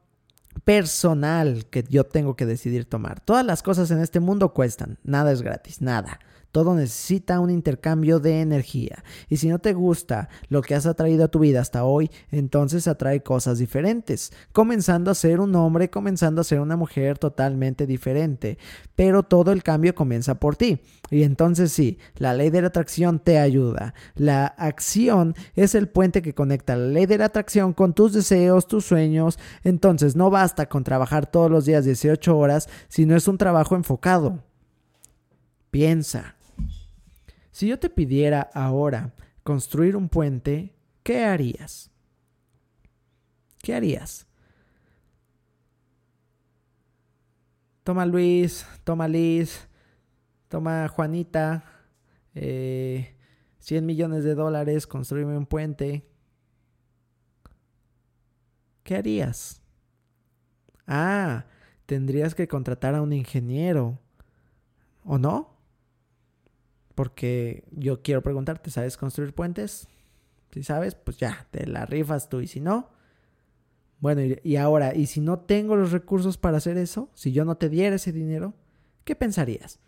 personal 0.65 1.67
que 1.67 1.85
yo 1.89 2.05
tengo 2.05 2.37
que 2.37 2.47
decidir 2.47 2.85
tomar. 2.85 3.21
Todas 3.21 3.45
las 3.45 3.63
cosas 3.63 3.91
en 3.91 4.01
este 4.01 4.21
mundo 4.21 4.53
cuestan, 4.53 4.99
nada 5.05 5.33
es 5.33 5.43
gratis, 5.43 5.81
nada. 5.81 6.21
Todo 6.53 6.75
necesita 6.75 7.39
un 7.39 7.51
intercambio 7.51 8.19
de 8.19 8.41
energía. 8.41 9.05
Y 9.29 9.37
si 9.37 9.49
no 9.49 9.61
te 9.61 9.73
gusta 9.73 10.29
lo 10.49 10.63
que 10.63 10.75
has 10.75 10.87
atraído 10.87 11.25
a 11.25 11.29
tu 11.29 11.39
vida 11.39 11.61
hasta 11.61 11.85
hoy, 11.85 12.11
entonces 12.31 12.89
atrae 12.89 13.23
cosas 13.23 13.59
diferentes. 13.59 14.33
Comenzando 14.53 15.11
a 15.11 15.15
ser 15.15 15.41
un 15.41 15.55
hombre, 15.55 15.91
comenzando 15.91 16.41
a 16.41 16.45
ser 16.45 16.61
una 16.61 16.77
mujer 16.77 17.19
totalmente 17.19 17.87
diferente. 17.87 18.59
Pero 18.97 19.23
todo 19.23 19.53
el 19.53 19.63
cambio 19.63 19.95
comienza 19.95 20.35
por 20.35 20.57
ti. 20.57 20.81
Y 21.11 21.23
entonces 21.23 21.73
sí, 21.73 21.99
la 22.17 22.35
ley 22.35 22.51
de 22.51 22.63
la 22.63 22.69
atracción 22.69 23.21
te 23.21 23.39
ayuda. 23.39 23.95
La 24.17 24.47
acción 24.47 25.35
es 25.55 25.75
el 25.75 25.89
puente 25.89 26.23
que 26.23 26.35
conecta 26.35 26.77
la 26.77 26.87
ley 26.87 27.07
de 27.07 27.19
la 27.19 27.27
atracción 27.27 27.73
con 27.73 27.95
tus 27.95 28.13
deseos, 28.13 28.67
tus 28.67 28.85
sueños. 28.85 29.39
Entonces 29.63 30.17
no 30.17 30.31
basta 30.31 30.69
con 30.69 30.83
trabajar 30.83 31.31
todos 31.31 31.51
los 31.51 31.65
días 31.65 31.85
18 31.85 32.37
horas, 32.37 32.69
sino 32.89 33.15
es 33.15 33.29
un 33.29 33.39
trabajo 33.39 33.77
enfocado. 33.77 34.43
Piensa. 35.71 36.35
Si 37.51 37.67
yo 37.67 37.79
te 37.79 37.91
pidiera 37.91 38.49
ahora 38.55 39.13
construir 39.43 39.97
un 39.97 40.09
puente, 40.09 40.75
¿qué 41.03 41.25
harías? 41.25 41.91
¿Qué 43.63 43.75
harías? 43.75 44.27
Toma 47.83 48.07
Luis, 48.07 48.67
toma 48.85 49.09
Liz, 49.09 49.69
toma 50.49 50.89
Juanita, 50.89 51.65
100 52.35 52.45
eh, 52.45 53.81
millones 53.83 54.25
de 54.25 54.35
dólares, 54.35 54.87
construirme 54.87 55.37
un 55.37 55.47
puente. 55.47 56.07
¿Qué 58.85 58.97
harías? 58.97 59.61
Ah, 60.87 61.47
tendrías 61.87 62.35
que 62.35 62.49
contratar 62.49 62.95
a 62.95 63.03
un 63.03 63.13
ingeniero. 63.13 63.99
¿O 65.05 65.19
no? 65.19 65.60
Porque 67.01 67.65
yo 67.71 68.03
quiero 68.03 68.21
preguntarte, 68.21 68.71
¿sabes 68.71 68.99
construir 68.99 69.33
puentes? 69.33 69.89
Si 70.51 70.63
sabes, 70.63 70.95
pues 70.95 71.17
ya, 71.17 71.47
te 71.51 71.67
la 71.67 71.87
rifas 71.87 72.29
tú. 72.29 72.43
Y 72.43 72.47
si 72.47 72.61
no, 72.61 72.91
bueno, 74.01 74.21
y, 74.43 74.57
ahora, 74.57 74.95
¿y 74.95 75.07
si 75.07 75.23
no 75.23 75.39
tengo 75.39 75.77
los 75.77 75.93
recursos 75.93 76.37
para 76.37 76.59
hacer 76.59 76.77
eso? 76.77 77.09
Si 77.15 77.33
yo 77.33 77.47
no 77.47 77.55
te 77.57 77.71
diera 77.71 77.97
ese 77.97 78.13
dinero, 78.13 78.53
¿qué 79.05 79.17
pensarías? 79.17 79.81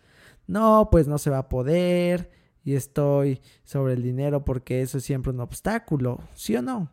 No, 0.47 0.89
pues 0.91 1.07
no 1.07 1.19
se 1.19 1.29
va 1.29 1.37
a 1.37 1.49
poder 1.49 2.31
y 2.63 2.73
estoy 2.73 3.41
sobre 3.63 3.93
el 3.93 4.01
dinero 4.01 4.43
porque 4.43 4.81
eso 4.81 4.97
es 4.97 5.03
siempre 5.03 5.33
un 5.33 5.39
obstáculo, 5.39 6.19
¿sí 6.33 6.55
o 6.55 6.63
no? 6.63 6.89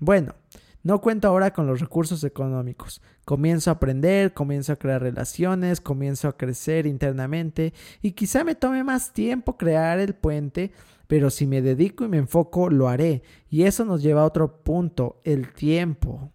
Bueno, 0.00 0.34
no 0.82 1.00
cuento 1.00 1.28
ahora 1.28 1.52
con 1.52 1.66
los 1.66 1.80
recursos 1.80 2.24
económicos. 2.24 3.02
Comienzo 3.26 3.70
a 3.70 3.74
aprender, 3.74 4.32
comienzo 4.32 4.72
a 4.72 4.76
crear 4.76 5.02
relaciones, 5.02 5.80
comienzo 5.80 6.28
a 6.28 6.36
crecer 6.36 6.86
internamente 6.86 7.74
y 8.00 8.12
quizá 8.12 8.44
me 8.44 8.54
tome 8.54 8.82
más 8.82 9.12
tiempo 9.12 9.58
crear 9.58 9.98
el 9.98 10.14
puente, 10.14 10.72
pero 11.06 11.28
si 11.28 11.46
me 11.46 11.60
dedico 11.60 12.04
y 12.04 12.08
me 12.08 12.16
enfoco, 12.16 12.70
lo 12.70 12.88
haré. 12.88 13.22
Y 13.48 13.64
eso 13.64 13.84
nos 13.84 14.02
lleva 14.02 14.22
a 14.22 14.26
otro 14.26 14.62
punto, 14.62 15.20
el 15.24 15.52
tiempo. 15.52 16.32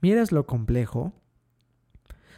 ¿Miras 0.00 0.32
lo 0.32 0.46
complejo? 0.46 1.12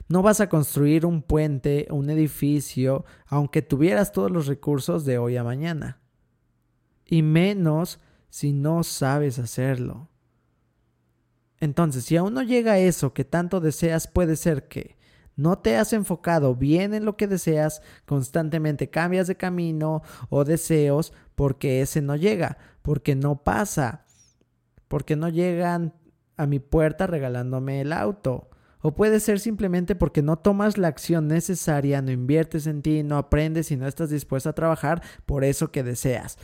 No 0.08 0.22
vas 0.22 0.40
a 0.40 0.48
construir 0.48 1.06
un 1.06 1.22
puente, 1.22 1.86
un 1.90 2.10
edificio, 2.10 3.04
aunque 3.26 3.62
tuvieras 3.62 4.12
todos 4.12 4.30
los 4.30 4.46
recursos 4.46 5.04
de 5.04 5.18
hoy 5.18 5.36
a 5.36 5.44
mañana. 5.44 6.00
Y 7.06 7.22
menos 7.22 8.00
si 8.28 8.52
no 8.52 8.82
sabes 8.84 9.38
hacerlo. 9.38 10.08
Entonces, 11.60 12.04
si 12.04 12.16
aún 12.16 12.34
no 12.34 12.42
llega 12.42 12.78
eso 12.78 13.12
que 13.12 13.24
tanto 13.24 13.60
deseas, 13.60 14.06
puede 14.06 14.36
ser 14.36 14.68
que 14.68 14.96
no 15.38 15.58
te 15.58 15.76
has 15.76 15.92
enfocado 15.92 16.56
bien 16.56 16.94
en 16.94 17.04
lo 17.04 17.16
que 17.16 17.28
deseas, 17.28 17.80
constantemente 18.06 18.90
cambias 18.90 19.28
de 19.28 19.36
camino 19.36 20.02
o 20.30 20.44
deseos 20.44 21.12
porque 21.36 21.80
ese 21.80 22.02
no 22.02 22.16
llega, 22.16 22.58
porque 22.82 23.14
no 23.14 23.44
pasa, 23.44 24.04
porque 24.88 25.14
no 25.14 25.28
llegan 25.28 25.94
a 26.36 26.46
mi 26.46 26.58
puerta 26.58 27.06
regalándome 27.06 27.80
el 27.80 27.92
auto. 27.92 28.50
O 28.80 28.94
puede 28.94 29.20
ser 29.20 29.40
simplemente 29.40 29.94
porque 29.94 30.22
no 30.22 30.38
tomas 30.38 30.78
la 30.78 30.88
acción 30.88 31.28
necesaria, 31.28 32.02
no 32.02 32.10
inviertes 32.12 32.66
en 32.66 32.82
ti, 32.82 33.02
no 33.02 33.16
aprendes 33.18 33.70
y 33.70 33.76
no 33.76 33.86
estás 33.86 34.10
dispuesto 34.10 34.48
a 34.48 34.54
trabajar 34.54 35.02
por 35.26 35.44
eso 35.44 35.70
que 35.70 35.82
deseas. 35.82 36.38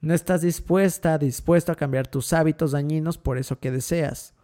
No 0.00 0.14
estás 0.14 0.42
dispuesta, 0.42 1.18
dispuesto 1.18 1.72
a 1.72 1.76
cambiar 1.76 2.06
tus 2.06 2.32
hábitos 2.32 2.72
dañinos 2.72 3.18
por 3.18 3.38
eso 3.38 3.58
que 3.58 3.70
deseas. 3.70 4.34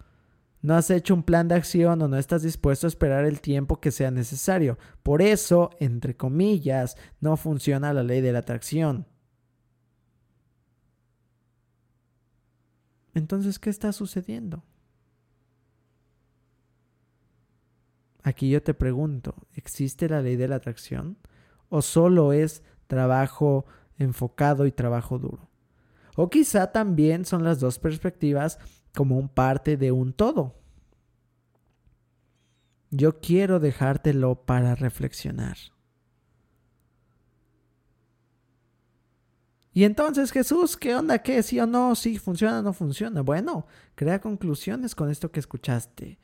No 0.62 0.74
has 0.74 0.90
hecho 0.90 1.14
un 1.14 1.24
plan 1.24 1.48
de 1.48 1.56
acción 1.56 2.00
o 2.02 2.08
no 2.08 2.16
estás 2.16 2.42
dispuesto 2.42 2.86
a 2.86 2.88
esperar 2.88 3.24
el 3.24 3.40
tiempo 3.40 3.80
que 3.80 3.90
sea 3.90 4.12
necesario. 4.12 4.78
Por 5.02 5.20
eso, 5.20 5.70
entre 5.80 6.16
comillas, 6.16 6.96
no 7.20 7.36
funciona 7.36 7.92
la 7.92 8.04
ley 8.04 8.20
de 8.20 8.32
la 8.32 8.38
atracción. 8.38 9.06
Entonces, 13.14 13.58
¿qué 13.58 13.70
está 13.70 13.92
sucediendo? 13.92 14.62
Aquí 18.22 18.48
yo 18.48 18.62
te 18.62 18.72
pregunto, 18.72 19.34
¿existe 19.54 20.08
la 20.08 20.22
ley 20.22 20.36
de 20.36 20.46
la 20.46 20.56
atracción? 20.56 21.18
¿O 21.68 21.82
solo 21.82 22.32
es 22.32 22.62
trabajo 22.86 23.66
enfocado 24.02 24.66
y 24.66 24.72
trabajo 24.72 25.18
duro. 25.18 25.48
O 26.16 26.28
quizá 26.28 26.72
también 26.72 27.24
son 27.24 27.44
las 27.44 27.60
dos 27.60 27.78
perspectivas 27.78 28.58
como 28.94 29.16
un 29.16 29.28
parte 29.28 29.76
de 29.76 29.92
un 29.92 30.12
todo. 30.12 30.54
Yo 32.90 33.20
quiero 33.20 33.58
dejártelo 33.58 34.44
para 34.44 34.74
reflexionar. 34.74 35.56
Y 39.72 39.84
entonces, 39.84 40.32
Jesús, 40.32 40.76
¿qué 40.76 40.94
onda? 40.94 41.20
¿Qué? 41.20 41.42
¿Sí 41.42 41.58
o 41.58 41.66
no? 41.66 41.94
¿Sí 41.94 42.18
funciona 42.18 42.58
o 42.58 42.62
no 42.62 42.74
funciona? 42.74 43.22
Bueno, 43.22 43.66
crea 43.94 44.20
conclusiones 44.20 44.94
con 44.94 45.10
esto 45.10 45.32
que 45.32 45.40
escuchaste. 45.40 46.18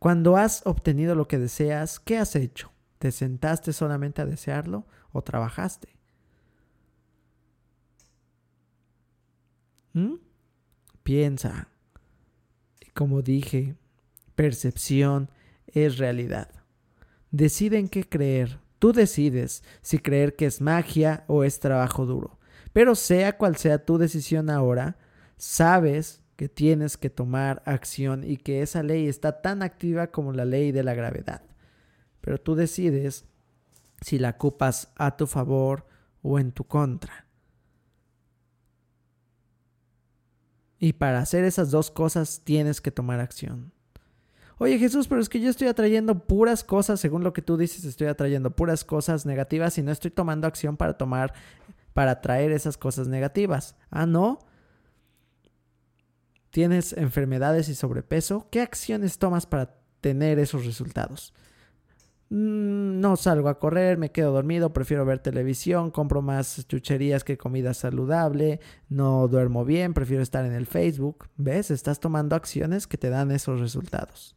Cuando 0.00 0.36
has 0.36 0.66
obtenido 0.66 1.14
lo 1.14 1.28
que 1.28 1.38
deseas, 1.38 2.00
¿qué 2.00 2.18
has 2.18 2.34
hecho? 2.34 2.72
¿Te 2.98 3.12
sentaste 3.12 3.72
solamente 3.72 4.20
a 4.20 4.26
desearlo 4.26 4.88
o 5.12 5.22
trabajaste? 5.22 5.96
¿Mm? 9.92 10.14
Piensa. 11.02 11.68
Como 12.94 13.22
dije, 13.22 13.76
percepción 14.34 15.30
es 15.66 15.98
realidad. 15.98 16.48
Decide 17.30 17.78
en 17.78 17.88
qué 17.88 18.08
creer. 18.08 18.60
Tú 18.78 18.92
decides 18.92 19.62
si 19.80 19.98
creer 19.98 20.36
que 20.36 20.46
es 20.46 20.60
magia 20.60 21.24
o 21.28 21.44
es 21.44 21.60
trabajo 21.60 22.04
duro. 22.04 22.38
Pero 22.72 22.94
sea 22.94 23.36
cual 23.36 23.56
sea 23.56 23.84
tu 23.84 23.98
decisión 23.98 24.50
ahora, 24.50 24.96
sabes 25.36 26.22
que 26.36 26.48
tienes 26.48 26.96
que 26.96 27.10
tomar 27.10 27.62
acción 27.66 28.24
y 28.24 28.36
que 28.36 28.62
esa 28.62 28.82
ley 28.82 29.08
está 29.08 29.42
tan 29.42 29.62
activa 29.62 30.08
como 30.08 30.32
la 30.32 30.44
ley 30.44 30.72
de 30.72 30.82
la 30.82 30.94
gravedad. 30.94 31.42
Pero 32.20 32.38
tú 32.38 32.54
decides 32.54 33.24
si 34.00 34.18
la 34.18 34.30
ocupas 34.30 34.92
a 34.96 35.16
tu 35.16 35.26
favor 35.26 35.86
o 36.22 36.38
en 36.38 36.52
tu 36.52 36.64
contra. 36.64 37.26
Y 40.82 40.94
para 40.94 41.20
hacer 41.20 41.44
esas 41.44 41.70
dos 41.70 41.92
cosas 41.92 42.40
tienes 42.42 42.80
que 42.80 42.90
tomar 42.90 43.20
acción. 43.20 43.70
Oye 44.58 44.80
Jesús, 44.80 45.06
pero 45.06 45.20
es 45.20 45.28
que 45.28 45.38
yo 45.38 45.48
estoy 45.48 45.68
atrayendo 45.68 46.26
puras 46.26 46.64
cosas, 46.64 46.98
según 46.98 47.22
lo 47.22 47.32
que 47.32 47.40
tú 47.40 47.56
dices, 47.56 47.84
estoy 47.84 48.08
atrayendo 48.08 48.56
puras 48.56 48.82
cosas 48.82 49.24
negativas 49.24 49.78
y 49.78 49.84
no 49.84 49.92
estoy 49.92 50.10
tomando 50.10 50.48
acción 50.48 50.76
para 50.76 50.98
tomar, 50.98 51.34
para 51.92 52.10
atraer 52.10 52.50
esas 52.50 52.76
cosas 52.76 53.06
negativas. 53.06 53.76
Ah, 53.92 54.06
no. 54.06 54.40
¿Tienes 56.50 56.94
enfermedades 56.94 57.68
y 57.68 57.76
sobrepeso? 57.76 58.48
¿Qué 58.50 58.60
acciones 58.60 59.18
tomas 59.18 59.46
para 59.46 59.76
tener 60.00 60.40
esos 60.40 60.66
resultados? 60.66 61.32
Mm, 62.34 62.98
no 63.00 63.16
salgo 63.16 63.50
a 63.50 63.58
correr, 63.58 63.98
me 63.98 64.10
quedo 64.10 64.32
dormido, 64.32 64.72
prefiero 64.72 65.04
ver 65.04 65.18
televisión, 65.18 65.90
compro 65.90 66.22
más 66.22 66.66
chucherías 66.66 67.24
que 67.24 67.36
comida 67.36 67.74
saludable, 67.74 68.58
no 68.88 69.28
duermo 69.28 69.66
bien, 69.66 69.92
prefiero 69.92 70.22
estar 70.22 70.46
en 70.46 70.54
el 70.54 70.64
Facebook. 70.64 71.28
¿Ves? 71.36 71.70
Estás 71.70 72.00
tomando 72.00 72.34
acciones 72.34 72.86
que 72.86 72.96
te 72.96 73.10
dan 73.10 73.32
esos 73.32 73.60
resultados. 73.60 74.34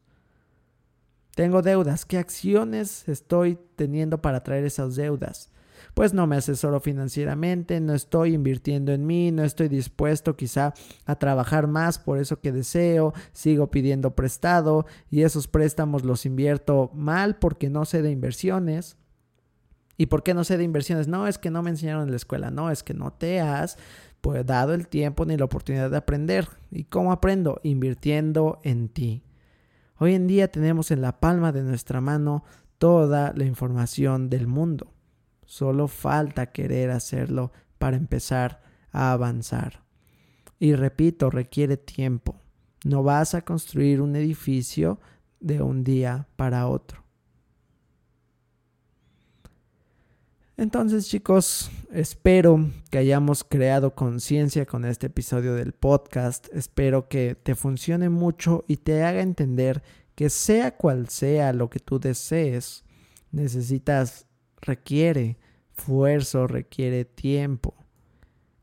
Tengo 1.36 1.62
deudas. 1.62 2.04
¿Qué 2.06 2.18
acciones 2.18 3.08
estoy 3.08 3.58
teniendo 3.78 4.22
para 4.22 4.44
traer 4.44 4.66
esas 4.66 4.98
deudas? 4.98 5.50
Pues 5.94 6.14
no 6.14 6.28
me 6.28 6.38
asesoro 6.38 6.80
financieramente, 6.80 7.80
no 7.80 7.94
estoy 7.94 8.34
invirtiendo 8.34 8.92
en 8.92 9.06
mí, 9.06 9.32
no 9.32 9.44
estoy 9.44 9.68
dispuesto 9.68 10.36
quizá 10.36 10.74
a 11.06 11.16
trabajar 11.16 11.68
más 11.68 12.00
por 12.00 12.18
eso 12.18 12.40
que 12.40 12.52
deseo, 12.52 13.14
sigo 13.32 13.72
pidiendo 13.72 14.16
prestado 14.16 14.86
y 15.10 15.22
esos 15.22 15.48
préstamos 15.48 16.04
los 16.04 16.26
invierto 16.26 16.92
mal 16.94 17.38
porque 17.38 17.70
no 17.70 17.86
sé 17.86 18.02
de 18.02 18.12
inversiones. 18.12 18.98
¿Y 19.98 20.08
por 20.08 20.24
qué 20.24 20.34
no 20.34 20.44
sé 20.44 20.58
de 20.58 20.64
inversiones? 20.64 21.08
No, 21.08 21.28
es 21.28 21.38
que 21.38 21.50
no 21.50 21.62
me 21.62 21.70
enseñaron 21.70 22.04
en 22.04 22.12
la 22.12 22.18
escuela, 22.18 22.52
no, 22.52 22.70
es 22.70 22.84
que 22.84 22.94
no 22.94 23.14
te 23.14 23.40
has 23.40 23.78
pues, 24.20 24.46
dado 24.46 24.74
el 24.74 24.88
tiempo 24.88 25.26
ni 25.26 25.38
la 25.38 25.46
oportunidad 25.46 25.90
de 25.90 25.98
aprender. 25.98 26.50
¿Y 26.72 26.86
cómo 26.86 27.12
aprendo? 27.12 27.62
Invirtiendo 27.64 28.60
en 28.64 28.90
ti. 28.90 29.24
Hoy 29.98 30.14
en 30.14 30.28
día 30.28 30.52
tenemos 30.52 30.92
en 30.92 31.02
la 31.02 31.20
palma 31.20 31.54
de 31.54 31.64
nuestra 31.64 32.02
mano 32.02 32.44
toda 32.78 33.34
la 33.34 33.46
información 33.46 34.30
del 34.30 34.48
mundo. 34.48 34.95
Solo 35.46 35.88
falta 35.88 36.52
querer 36.52 36.92
hacerlo 36.92 37.52
para 37.78 37.98
empezar 37.98 38.62
a 38.92 39.12
avanzar. 39.12 39.84
Y 40.60 40.76
repito, 40.76 41.30
requiere 41.30 41.78
tiempo. 41.78 42.40
No 42.84 43.04
vas 43.04 43.36
a 43.36 43.42
construir 43.42 44.02
un 44.02 44.16
edificio 44.16 45.00
de 45.40 45.62
un 45.62 45.84
día 45.84 46.28
para 46.36 46.68
otro. 46.68 47.06
Entonces 50.58 51.10
chicos, 51.10 51.70
espero 51.92 52.72
que 52.90 52.98
hayamos 52.98 53.44
creado 53.44 53.94
conciencia 53.94 54.66
con 54.66 54.86
este 54.86 55.08
episodio 55.08 55.54
del 55.54 55.74
podcast. 55.74 56.48
Espero 56.54 57.10
que 57.10 57.36
te 57.36 57.56
funcione 57.56 58.08
mucho 58.08 58.64
y 58.68 58.78
te 58.78 59.04
haga 59.04 59.22
entender 59.22 59.84
que 60.16 60.30
sea 60.30 60.78
cual 60.78 61.10
sea 61.10 61.52
lo 61.52 61.70
que 61.70 61.80
tú 61.80 62.00
desees, 62.00 62.86
necesitas, 63.32 64.28
requiere 64.66 65.38
esfuerzo, 65.78 66.48
requiere 66.48 67.06
tiempo. 67.06 67.76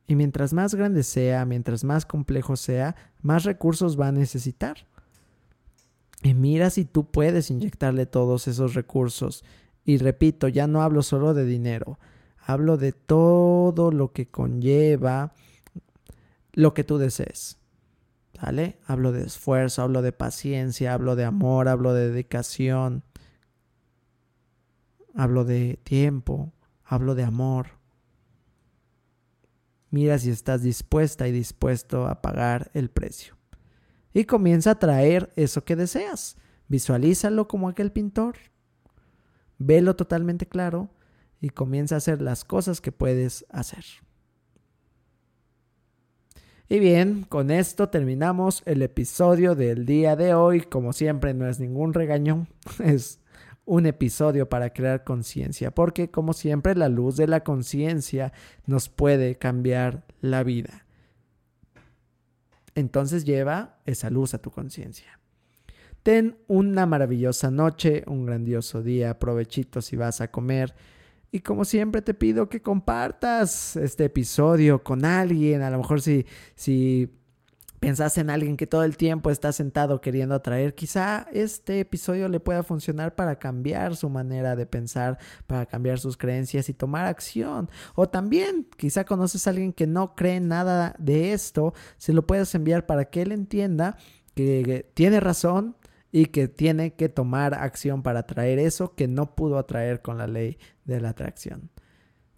Y 0.06 0.14
mientras 0.14 0.52
más 0.52 0.74
grande 0.74 1.02
sea, 1.02 1.44
mientras 1.44 1.84
más 1.84 2.04
complejo 2.04 2.56
sea, 2.56 2.96
más 3.20 3.44
recursos 3.44 3.98
va 3.98 4.08
a 4.08 4.12
necesitar. 4.12 4.86
Y 6.22 6.34
mira 6.34 6.70
si 6.70 6.84
tú 6.84 7.10
puedes 7.10 7.50
inyectarle 7.50 8.06
todos 8.06 8.46
esos 8.48 8.74
recursos 8.74 9.44
y 9.84 9.98
repito, 9.98 10.48
ya 10.48 10.66
no 10.66 10.82
hablo 10.82 11.02
solo 11.02 11.34
de 11.34 11.44
dinero, 11.44 11.98
hablo 12.38 12.76
de 12.76 12.92
todo 12.92 13.90
lo 13.90 14.12
que 14.12 14.28
conlleva 14.28 15.32
lo 16.52 16.74
que 16.74 16.84
tú 16.84 16.98
desees. 16.98 17.58
¿Vale? 18.40 18.78
Hablo 18.86 19.12
de 19.12 19.24
esfuerzo, 19.24 19.82
hablo 19.82 20.02
de 20.02 20.12
paciencia, 20.12 20.94
hablo 20.94 21.14
de 21.14 21.24
amor, 21.24 21.68
hablo 21.68 21.94
de 21.94 22.10
dedicación, 22.10 23.04
hablo 25.14 25.44
de 25.44 25.78
tiempo, 25.84 26.52
hablo 26.84 27.14
de 27.14 27.24
amor. 27.24 27.66
Mira 29.90 30.18
si 30.18 30.30
estás 30.30 30.62
dispuesta 30.62 31.28
y 31.28 31.32
dispuesto 31.32 32.06
a 32.06 32.22
pagar 32.22 32.70
el 32.74 32.90
precio. 32.90 33.36
Y 34.14 34.24
comienza 34.24 34.72
a 34.72 34.78
traer 34.78 35.32
eso 35.36 35.64
que 35.64 35.76
deseas. 35.76 36.36
Visualízalo 36.68 37.48
como 37.48 37.68
aquel 37.68 37.92
pintor 37.92 38.36
velo 39.66 39.96
totalmente 39.96 40.46
claro 40.46 40.90
y 41.40 41.50
comienza 41.50 41.96
a 41.96 41.98
hacer 41.98 42.22
las 42.22 42.44
cosas 42.44 42.80
que 42.80 42.92
puedes 42.92 43.44
hacer. 43.50 43.84
Y 46.68 46.78
bien, 46.78 47.24
con 47.24 47.50
esto 47.50 47.88
terminamos 47.88 48.62
el 48.64 48.82
episodio 48.82 49.54
del 49.54 49.84
día 49.84 50.16
de 50.16 50.34
hoy. 50.34 50.62
Como 50.62 50.92
siempre, 50.92 51.34
no 51.34 51.48
es 51.48 51.60
ningún 51.60 51.92
regaño, 51.92 52.46
es 52.82 53.20
un 53.64 53.86
episodio 53.86 54.48
para 54.48 54.70
crear 54.70 55.04
conciencia, 55.04 55.70
porque 55.70 56.10
como 56.10 56.32
siempre 56.32 56.74
la 56.74 56.88
luz 56.88 57.16
de 57.16 57.26
la 57.26 57.44
conciencia 57.44 58.32
nos 58.66 58.88
puede 58.88 59.36
cambiar 59.36 60.04
la 60.20 60.42
vida. 60.42 60.86
Entonces 62.74 63.24
lleva 63.24 63.80
esa 63.84 64.10
luz 64.10 64.34
a 64.34 64.38
tu 64.38 64.50
conciencia. 64.50 65.20
Ten 66.02 66.36
una 66.48 66.86
maravillosa 66.86 67.50
noche, 67.50 68.02
un 68.06 68.26
grandioso 68.26 68.82
día, 68.82 69.18
provechito 69.18 69.80
si 69.80 69.94
vas 69.94 70.20
a 70.20 70.30
comer. 70.30 70.74
Y 71.30 71.40
como 71.40 71.64
siempre 71.64 72.02
te 72.02 72.12
pido 72.12 72.48
que 72.48 72.60
compartas 72.60 73.76
este 73.76 74.06
episodio 74.06 74.82
con 74.82 75.04
alguien, 75.04 75.62
a 75.62 75.70
lo 75.70 75.78
mejor 75.78 76.00
si, 76.00 76.26
si 76.56 77.10
pensás 77.82 78.16
en 78.16 78.30
alguien 78.30 78.56
que 78.56 78.68
todo 78.68 78.84
el 78.84 78.96
tiempo 78.96 79.28
está 79.28 79.50
sentado 79.50 80.00
queriendo 80.00 80.36
atraer, 80.36 80.76
quizá 80.76 81.26
este 81.32 81.80
episodio 81.80 82.28
le 82.28 82.38
pueda 82.38 82.62
funcionar 82.62 83.16
para 83.16 83.40
cambiar 83.40 83.96
su 83.96 84.08
manera 84.08 84.54
de 84.54 84.66
pensar, 84.66 85.18
para 85.48 85.66
cambiar 85.66 85.98
sus 85.98 86.16
creencias 86.16 86.68
y 86.68 86.74
tomar 86.74 87.06
acción. 87.06 87.68
O 87.96 88.08
también, 88.08 88.68
quizá 88.76 89.04
conoces 89.04 89.48
a 89.48 89.50
alguien 89.50 89.72
que 89.72 89.88
no 89.88 90.14
cree 90.14 90.38
nada 90.38 90.94
de 91.00 91.32
esto, 91.32 91.74
se 91.98 92.12
lo 92.12 92.24
puedes 92.24 92.54
enviar 92.54 92.86
para 92.86 93.06
que 93.06 93.22
él 93.22 93.32
entienda 93.32 93.96
que 94.36 94.88
tiene 94.94 95.18
razón, 95.18 95.76
y 96.14 96.26
que 96.26 96.46
tiene 96.46 96.92
que 96.94 97.08
tomar 97.08 97.54
acción 97.54 98.02
para 98.02 98.20
atraer 98.20 98.58
eso 98.58 98.94
que 98.94 99.08
no 99.08 99.34
pudo 99.34 99.56
atraer 99.56 100.02
con 100.02 100.18
la 100.18 100.26
ley 100.26 100.58
de 100.84 101.00
la 101.00 101.08
atracción. 101.08 101.70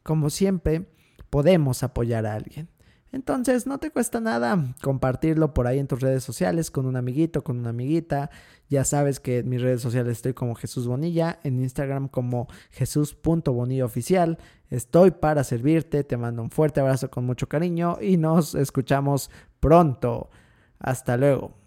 Como 0.04 0.30
siempre, 0.30 0.86
podemos 1.28 1.82
apoyar 1.82 2.24
a 2.24 2.34
alguien. 2.34 2.68
Entonces, 3.14 3.64
no 3.64 3.78
te 3.78 3.92
cuesta 3.92 4.18
nada 4.18 4.74
compartirlo 4.82 5.54
por 5.54 5.68
ahí 5.68 5.78
en 5.78 5.86
tus 5.86 6.00
redes 6.00 6.24
sociales 6.24 6.72
con 6.72 6.84
un 6.84 6.96
amiguito, 6.96 7.44
con 7.44 7.60
una 7.60 7.70
amiguita. 7.70 8.28
Ya 8.68 8.84
sabes 8.84 9.20
que 9.20 9.38
en 9.38 9.48
mis 9.48 9.62
redes 9.62 9.80
sociales 9.80 10.16
estoy 10.16 10.34
como 10.34 10.56
Jesús 10.56 10.88
Bonilla, 10.88 11.38
en 11.44 11.60
Instagram 11.60 12.08
como 12.08 12.48
jesús.bonilla 12.70 13.86
Estoy 14.68 15.12
para 15.12 15.44
servirte, 15.44 16.02
te 16.02 16.16
mando 16.16 16.42
un 16.42 16.50
fuerte 16.50 16.80
abrazo 16.80 17.08
con 17.08 17.24
mucho 17.24 17.48
cariño 17.48 17.98
y 18.00 18.16
nos 18.16 18.56
escuchamos 18.56 19.30
pronto. 19.60 20.28
Hasta 20.80 21.16
luego. 21.16 21.63